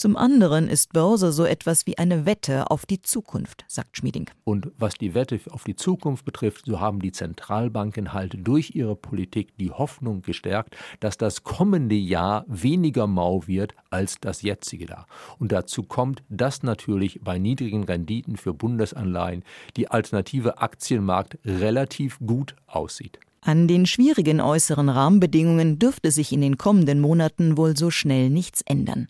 Zum 0.00 0.16
anderen 0.16 0.68
ist 0.68 0.94
Börse 0.94 1.30
so 1.30 1.44
etwas 1.44 1.86
wie 1.86 1.98
eine 1.98 2.24
Wette 2.24 2.70
auf 2.70 2.86
die 2.86 3.02
Zukunft, 3.02 3.66
sagt 3.68 3.98
Schmieding. 3.98 4.30
Und 4.44 4.72
was 4.78 4.94
die 4.94 5.12
Wette 5.12 5.38
auf 5.50 5.64
die 5.64 5.76
Zukunft 5.76 6.24
betrifft, 6.24 6.64
so 6.64 6.80
haben 6.80 7.00
die 7.00 7.12
Zentralbanken 7.12 8.14
halt 8.14 8.34
durch 8.38 8.74
ihre 8.74 8.96
Politik 8.96 9.58
die 9.58 9.70
Hoffnung 9.70 10.22
gestärkt, 10.22 10.74
dass 11.00 11.18
das 11.18 11.44
kommende 11.44 11.96
Jahr 11.96 12.46
weniger 12.48 13.06
mau 13.06 13.46
wird 13.46 13.74
als 13.90 14.16
das 14.18 14.40
jetzige 14.40 14.86
Jahr. 14.86 15.06
Und 15.38 15.52
dazu 15.52 15.82
kommt, 15.82 16.22
dass 16.30 16.62
natürlich 16.62 17.20
bei 17.22 17.38
niedrigen 17.38 17.84
Renditen 17.84 18.38
für 18.38 18.54
Bundesanleihen 18.54 19.44
die 19.76 19.88
alternative 19.88 20.62
Aktienmarkt 20.62 21.36
relativ 21.44 22.18
gut 22.20 22.56
aussieht. 22.66 23.18
An 23.42 23.68
den 23.68 23.84
schwierigen 23.84 24.40
äußeren 24.40 24.88
Rahmenbedingungen 24.88 25.78
dürfte 25.78 26.10
sich 26.10 26.32
in 26.32 26.40
den 26.40 26.56
kommenden 26.56 27.00
Monaten 27.00 27.58
wohl 27.58 27.76
so 27.76 27.90
schnell 27.90 28.30
nichts 28.30 28.62
ändern. 28.62 29.06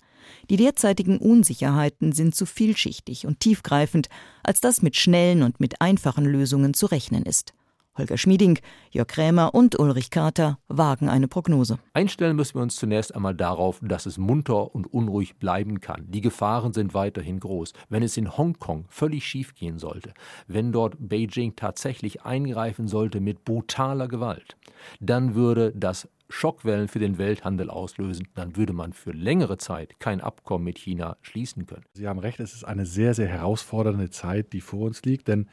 Die 0.51 0.57
derzeitigen 0.57 1.19
Unsicherheiten 1.19 2.11
sind 2.11 2.35
zu 2.35 2.45
vielschichtig 2.45 3.25
und 3.25 3.39
tiefgreifend, 3.39 4.09
als 4.43 4.61
dass 4.61 4.83
mit 4.83 4.97
schnellen 4.97 5.45
und 5.45 5.61
mit 5.61 5.81
einfachen 5.81 6.25
Lösungen 6.25 6.75
zu 6.75 6.87
rechnen 6.87 7.23
ist. 7.23 7.55
Holger 7.97 8.19
Schmieding, 8.19 8.59
Jörg 8.91 9.07
Krämer 9.07 9.55
und 9.55 9.79
Ulrich 9.79 10.11
Kater 10.11 10.59
wagen 10.69 11.09
eine 11.09 11.29
Prognose. 11.29 11.79
Einstellen 11.93 12.35
müssen 12.35 12.57
wir 12.57 12.63
uns 12.63 12.77
zunächst 12.77 13.15
einmal 13.15 13.35
darauf, 13.35 13.79
dass 13.83 14.07
es 14.07 14.19
munter 14.19 14.75
und 14.75 14.93
unruhig 14.93 15.37
bleiben 15.37 15.81
kann. 15.81 16.07
Die 16.09 16.21
Gefahren 16.21 16.73
sind 16.73 16.95
weiterhin 16.95 17.39
groß. 17.39 17.73
Wenn 17.89 18.03
es 18.03 18.17
in 18.17 18.37
Hongkong 18.37 18.87
völlig 18.89 19.27
schief 19.27 19.55
gehen 19.55 19.79
sollte, 19.79 20.15
wenn 20.49 20.73
dort 20.73 20.97
Beijing 20.99 21.55
tatsächlich 21.55 22.23
eingreifen 22.23 22.89
sollte 22.89 23.21
mit 23.21 23.45
brutaler 23.45 24.09
Gewalt, 24.09 24.57
dann 25.01 25.35
würde 25.35 25.73
das 25.77 26.09
Schockwellen 26.31 26.88
für 26.88 27.01
den 27.01 27.19
Welthandel 27.19 27.69
auslösen, 27.69 28.29
dann 28.35 28.57
würde 28.57 28.73
man 28.73 28.93
für 28.93 29.12
längere 29.12 29.59
Zeit 29.59 29.99
kein 29.99 30.21
Abkommen 30.21 30.64
mit 30.64 30.79
China 30.79 31.16
schließen 31.23 31.66
können. 31.66 31.85
Sie 31.93 32.09
haben 32.09 32.21
recht, 32.21 32.40
es 32.40 32.55
ist 32.55 32.64
eine 32.64 32.87
sehr, 32.87 33.14
sehr 33.14 33.29
herausfordernde 33.29 34.11
Zeit, 34.11 34.53
die 34.53 34.61
vor 34.61 34.87
uns 34.87 35.03
liegt, 35.03 35.29
denn 35.29 35.49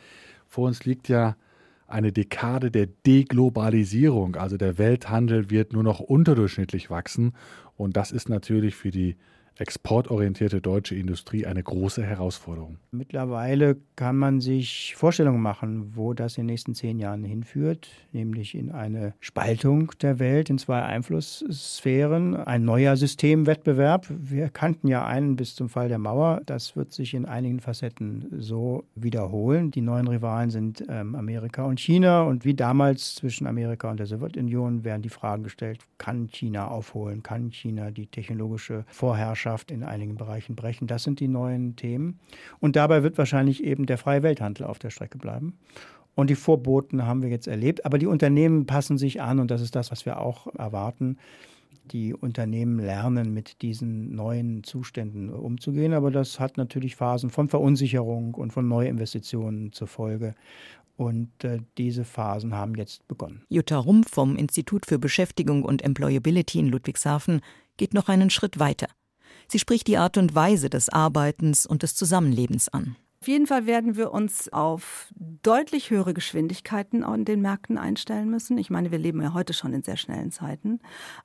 vor 0.47 0.67
uns 0.67 0.85
liegt 0.85 1.09
ja 1.09 1.35
eine 1.87 2.11
Dekade 2.11 2.69
der 2.69 2.87
Deglobalisierung. 2.87 4.35
Also 4.35 4.57
der 4.57 4.77
Welthandel 4.77 5.49
wird 5.49 5.73
nur 5.73 5.83
noch 5.83 5.99
unterdurchschnittlich 5.99 6.89
wachsen. 6.89 7.33
Und 7.75 7.97
das 7.97 8.11
ist 8.11 8.29
natürlich 8.29 8.75
für 8.75 8.91
die 8.91 9.15
exportorientierte 9.59 10.61
deutsche 10.61 10.95
Industrie 10.95 11.45
eine 11.45 11.63
große 11.63 12.03
Herausforderung. 12.03 12.77
Mittlerweile 12.91 13.77
kann 13.95 14.15
man 14.15 14.39
sich 14.39 14.95
Vorstellungen 14.95 15.41
machen, 15.41 15.95
wo 15.95 16.13
das 16.13 16.37
in 16.37 16.43
den 16.43 16.53
nächsten 16.53 16.75
zehn 16.75 16.99
Jahren 16.99 17.23
hinführt, 17.23 17.89
nämlich 18.11 18.55
in 18.55 18.71
eine 18.71 19.13
Spaltung 19.19 19.91
der 20.01 20.19
Welt 20.19 20.49
in 20.49 20.57
zwei 20.57 20.83
Einflusssphären, 20.83 22.35
ein 22.35 22.65
neuer 22.65 22.95
Systemwettbewerb. 22.95 24.07
Wir 24.09 24.49
kannten 24.49 24.87
ja 24.87 25.05
einen 25.05 25.35
bis 25.35 25.55
zum 25.55 25.69
Fall 25.69 25.89
der 25.89 25.97
Mauer. 25.97 26.41
Das 26.45 26.75
wird 26.75 26.91
sich 26.91 27.13
in 27.13 27.25
einigen 27.25 27.59
Facetten 27.59 28.27
so 28.37 28.83
wiederholen. 28.95 29.71
Die 29.71 29.81
neuen 29.81 30.07
Rivalen 30.07 30.49
sind 30.49 30.83
ähm, 30.87 31.15
Amerika 31.15 31.63
und 31.63 31.79
China 31.79 32.23
und 32.23 32.45
wie 32.45 32.53
damals 32.53 33.15
zwischen 33.15 33.47
Amerika 33.47 33.89
und 33.89 33.99
der 33.99 34.05
Sowjetunion 34.05 34.83
werden 34.83 35.01
die 35.01 35.09
Fragen 35.09 35.43
gestellt, 35.43 35.79
kann 35.97 36.27
China 36.27 36.67
aufholen, 36.67 37.23
kann 37.23 37.51
China 37.51 37.89
die 37.91 38.07
technologische 38.07 38.85
Vorherrschaft 38.87 39.46
Marktwirtschaft 39.47 39.71
in 39.71 39.83
einigen 39.83 40.15
Bereichen 40.15 40.55
brechen. 40.55 40.87
Das 40.87 41.03
sind 41.03 41.19
die 41.19 41.27
neuen 41.27 41.75
Themen. 41.75 42.19
Und 42.59 42.75
dabei 42.75 43.03
wird 43.03 43.17
wahrscheinlich 43.17 43.63
eben 43.63 43.85
der 43.85 43.97
freie 43.97 44.23
Welthandel 44.23 44.65
auf 44.65 44.79
der 44.79 44.89
Strecke 44.89 45.17
bleiben. 45.17 45.57
Und 46.15 46.29
die 46.29 46.35
Vorboten 46.35 47.05
haben 47.05 47.21
wir 47.21 47.29
jetzt 47.29 47.47
erlebt. 47.47 47.85
Aber 47.85 47.97
die 47.97 48.07
Unternehmen 48.07 48.65
passen 48.65 48.97
sich 48.97 49.21
an 49.21 49.39
und 49.39 49.51
das 49.51 49.61
ist 49.61 49.75
das, 49.75 49.91
was 49.91 50.05
wir 50.05 50.19
auch 50.19 50.47
erwarten. 50.55 51.17
Die 51.91 52.13
Unternehmen 52.13 52.79
lernen, 52.79 53.33
mit 53.33 53.61
diesen 53.61 54.13
neuen 54.13 54.63
Zuständen 54.63 55.29
umzugehen. 55.29 55.93
Aber 55.93 56.11
das 56.11 56.39
hat 56.39 56.57
natürlich 56.57 56.95
Phasen 56.95 57.29
von 57.29 57.47
Verunsicherung 57.47 58.33
und 58.33 58.51
von 58.51 58.67
Neuinvestitionen 58.67 59.71
zur 59.71 59.87
Folge. 59.87 60.35
Und 60.97 61.29
äh, 61.43 61.59
diese 61.77 62.03
Phasen 62.03 62.55
haben 62.55 62.73
jetzt 62.75 63.07
begonnen. 63.07 63.43
Jutta 63.49 63.77
Rumpf 63.77 64.09
vom 64.11 64.35
Institut 64.35 64.87
für 64.87 64.97
Beschäftigung 64.97 65.63
und 65.63 65.83
Employability 65.83 66.59
in 66.59 66.67
Ludwigshafen 66.69 67.41
geht 67.77 67.93
noch 67.93 68.09
einen 68.09 68.31
Schritt 68.31 68.57
weiter. 68.57 68.87
Sie 69.49 69.59
spricht 69.59 69.87
die 69.87 69.97
Art 69.97 70.17
und 70.17 70.35
Weise 70.35 70.69
des 70.69 70.89
Arbeitens 70.89 71.65
und 71.65 71.83
des 71.83 71.95
Zusammenlebens 71.95 72.69
an. 72.69 72.95
Auf 73.19 73.27
jeden 73.27 73.47
Fall 73.47 73.65
werden 73.65 73.95
wir 73.95 74.11
uns 74.11 74.53
auf 74.53 75.11
deutlich 75.41 75.89
höhere 75.89 76.13
Geschwindigkeiten 76.13 77.03
an 77.03 77.25
den 77.25 77.41
Märkten 77.41 77.79
einstellen 77.79 78.29
müssen. 78.29 78.59
Ich 78.59 78.69
meine, 78.69 78.91
wir 78.91 78.99
leben 78.99 79.21
ja 79.21 79.33
heute 79.33 79.53
schon 79.53 79.73
in 79.73 79.81
sehr 79.81 79.97
schnellen 79.97 80.31
Zeiten, 80.31 80.79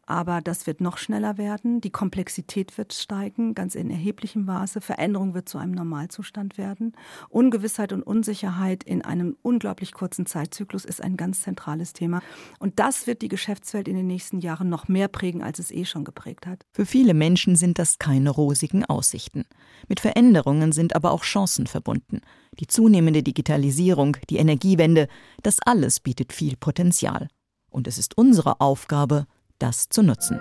aber 0.07 0.41
das 0.41 0.67
wird 0.67 0.81
noch 0.81 0.97
schneller 0.97 1.37
werden. 1.37 1.83
Die 1.83 1.91
Komplexität 1.91 2.79
wird 2.79 2.95
steigen, 2.95 3.55
ganz 3.55 3.75
in 3.75 3.91
erheblichem 3.91 4.47
Maße. 4.47 4.81
Veränderung 4.81 5.35
wird 5.35 5.51
zu 5.51 5.59
einem 5.59 5.73
Normalzustand 5.73 6.57
werden. 6.57 6.95
Ungewissheit 7.29 7.93
und 7.93 8.03
Unsicherheit 8.03 8.83
in 8.85 9.03
einem 9.03 9.37
unglaublich 9.43 9.93
kurzen 9.93 10.25
Zeitzyklus 10.25 10.87
ist 10.87 11.03
ein 11.03 11.19
ganz 11.19 11.43
zentrales 11.43 11.93
Thema. 11.93 12.23
Und 12.59 12.79
das 12.79 13.07
wird 13.07 13.21
die 13.21 13.29
Geschäftswelt 13.29 13.87
in 13.87 13.97
den 13.97 14.07
nächsten 14.07 14.41
Jahren 14.41 14.71
noch 14.71 14.89
mehr 14.89 15.09
prägen, 15.09 15.43
als 15.43 15.59
es 15.59 15.71
eh 15.71 15.85
schon 15.85 16.05
geprägt 16.05 16.47
hat. 16.47 16.65
Für 16.73 16.87
viele 16.87 17.13
Menschen 17.13 17.55
sind 17.55 17.79
das 17.79 17.99
keine 17.99 18.31
rosigen 18.31 18.87
Aussichten. 18.87 19.45
Mit 19.89 20.01
Veränderungen 20.01 20.73
sind 20.73 20.97
aber 20.97 21.11
auch 21.11 21.23
Chancen 21.23 21.67
verbunden 21.67 21.82
verbunden. 21.83 22.21
Die 22.61 22.67
zunehmende 22.67 23.23
Digitalisierung, 23.23 24.17
die 24.31 24.37
Energiewende, 24.37 25.09
das 25.43 25.59
alles 25.65 26.01
bietet 26.01 26.33
viel 26.33 26.57
Potenzial. 26.57 27.29
Und 27.71 27.89
es 27.89 27.99
ist 27.99 28.17
unsere 28.17 28.61
Aufgabe, 28.61 29.27
das 29.59 29.89
zu 29.89 30.03
nutzen. 30.03 30.39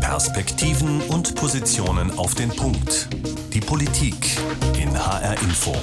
Perspektiven 0.00 1.00
und 1.02 1.34
Positionen 1.36 2.10
auf 2.18 2.34
den 2.34 2.48
Punkt. 2.48 3.08
Die 3.52 3.60
Politik 3.60 4.36
in 4.80 4.92
HR 4.92 5.40
Info. 5.42 5.74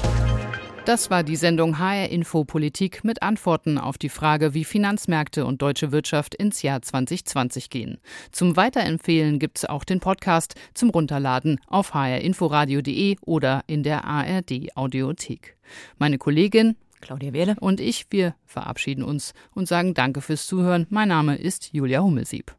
Das 0.85 1.09
war 1.09 1.23
die 1.23 1.35
Sendung 1.35 1.79
HR 1.79 2.09
Info 2.09 2.43
Politik 2.43 3.03
mit 3.03 3.23
Antworten 3.23 3.79
auf 3.79 3.97
die 3.97 4.09
Frage, 4.09 4.53
wie 4.53 4.63
Finanzmärkte 4.63 5.47
und 5.47 5.63
deutsche 5.63 5.91
Wirtschaft 5.91 6.35
ins 6.35 6.61
Jahr 6.61 6.83
2020 6.83 7.71
gehen. 7.71 7.97
Zum 8.31 8.55
Weiterempfehlen 8.55 9.39
gibt 9.39 9.57
es 9.57 9.65
auch 9.65 9.83
den 9.83 9.99
Podcast 9.99 10.53
zum 10.75 10.91
Runterladen 10.91 11.59
auf 11.65 11.95
hrinforadio.de 11.95 13.17
oder 13.21 13.63
in 13.65 13.81
der 13.81 14.05
ARD 14.05 14.75
Audiothek. 14.75 15.57
Meine 15.97 16.19
Kollegin 16.19 16.75
Claudia 17.01 17.33
Wehle 17.33 17.55
und 17.59 17.79
ich, 17.79 18.05
wir 18.11 18.35
verabschieden 18.45 19.03
uns 19.03 19.33
und 19.55 19.67
sagen 19.67 19.95
Danke 19.95 20.21
fürs 20.21 20.45
Zuhören. 20.45 20.85
Mein 20.91 21.07
Name 21.07 21.35
ist 21.35 21.73
Julia 21.73 22.01
Hummelsieb. 22.01 22.55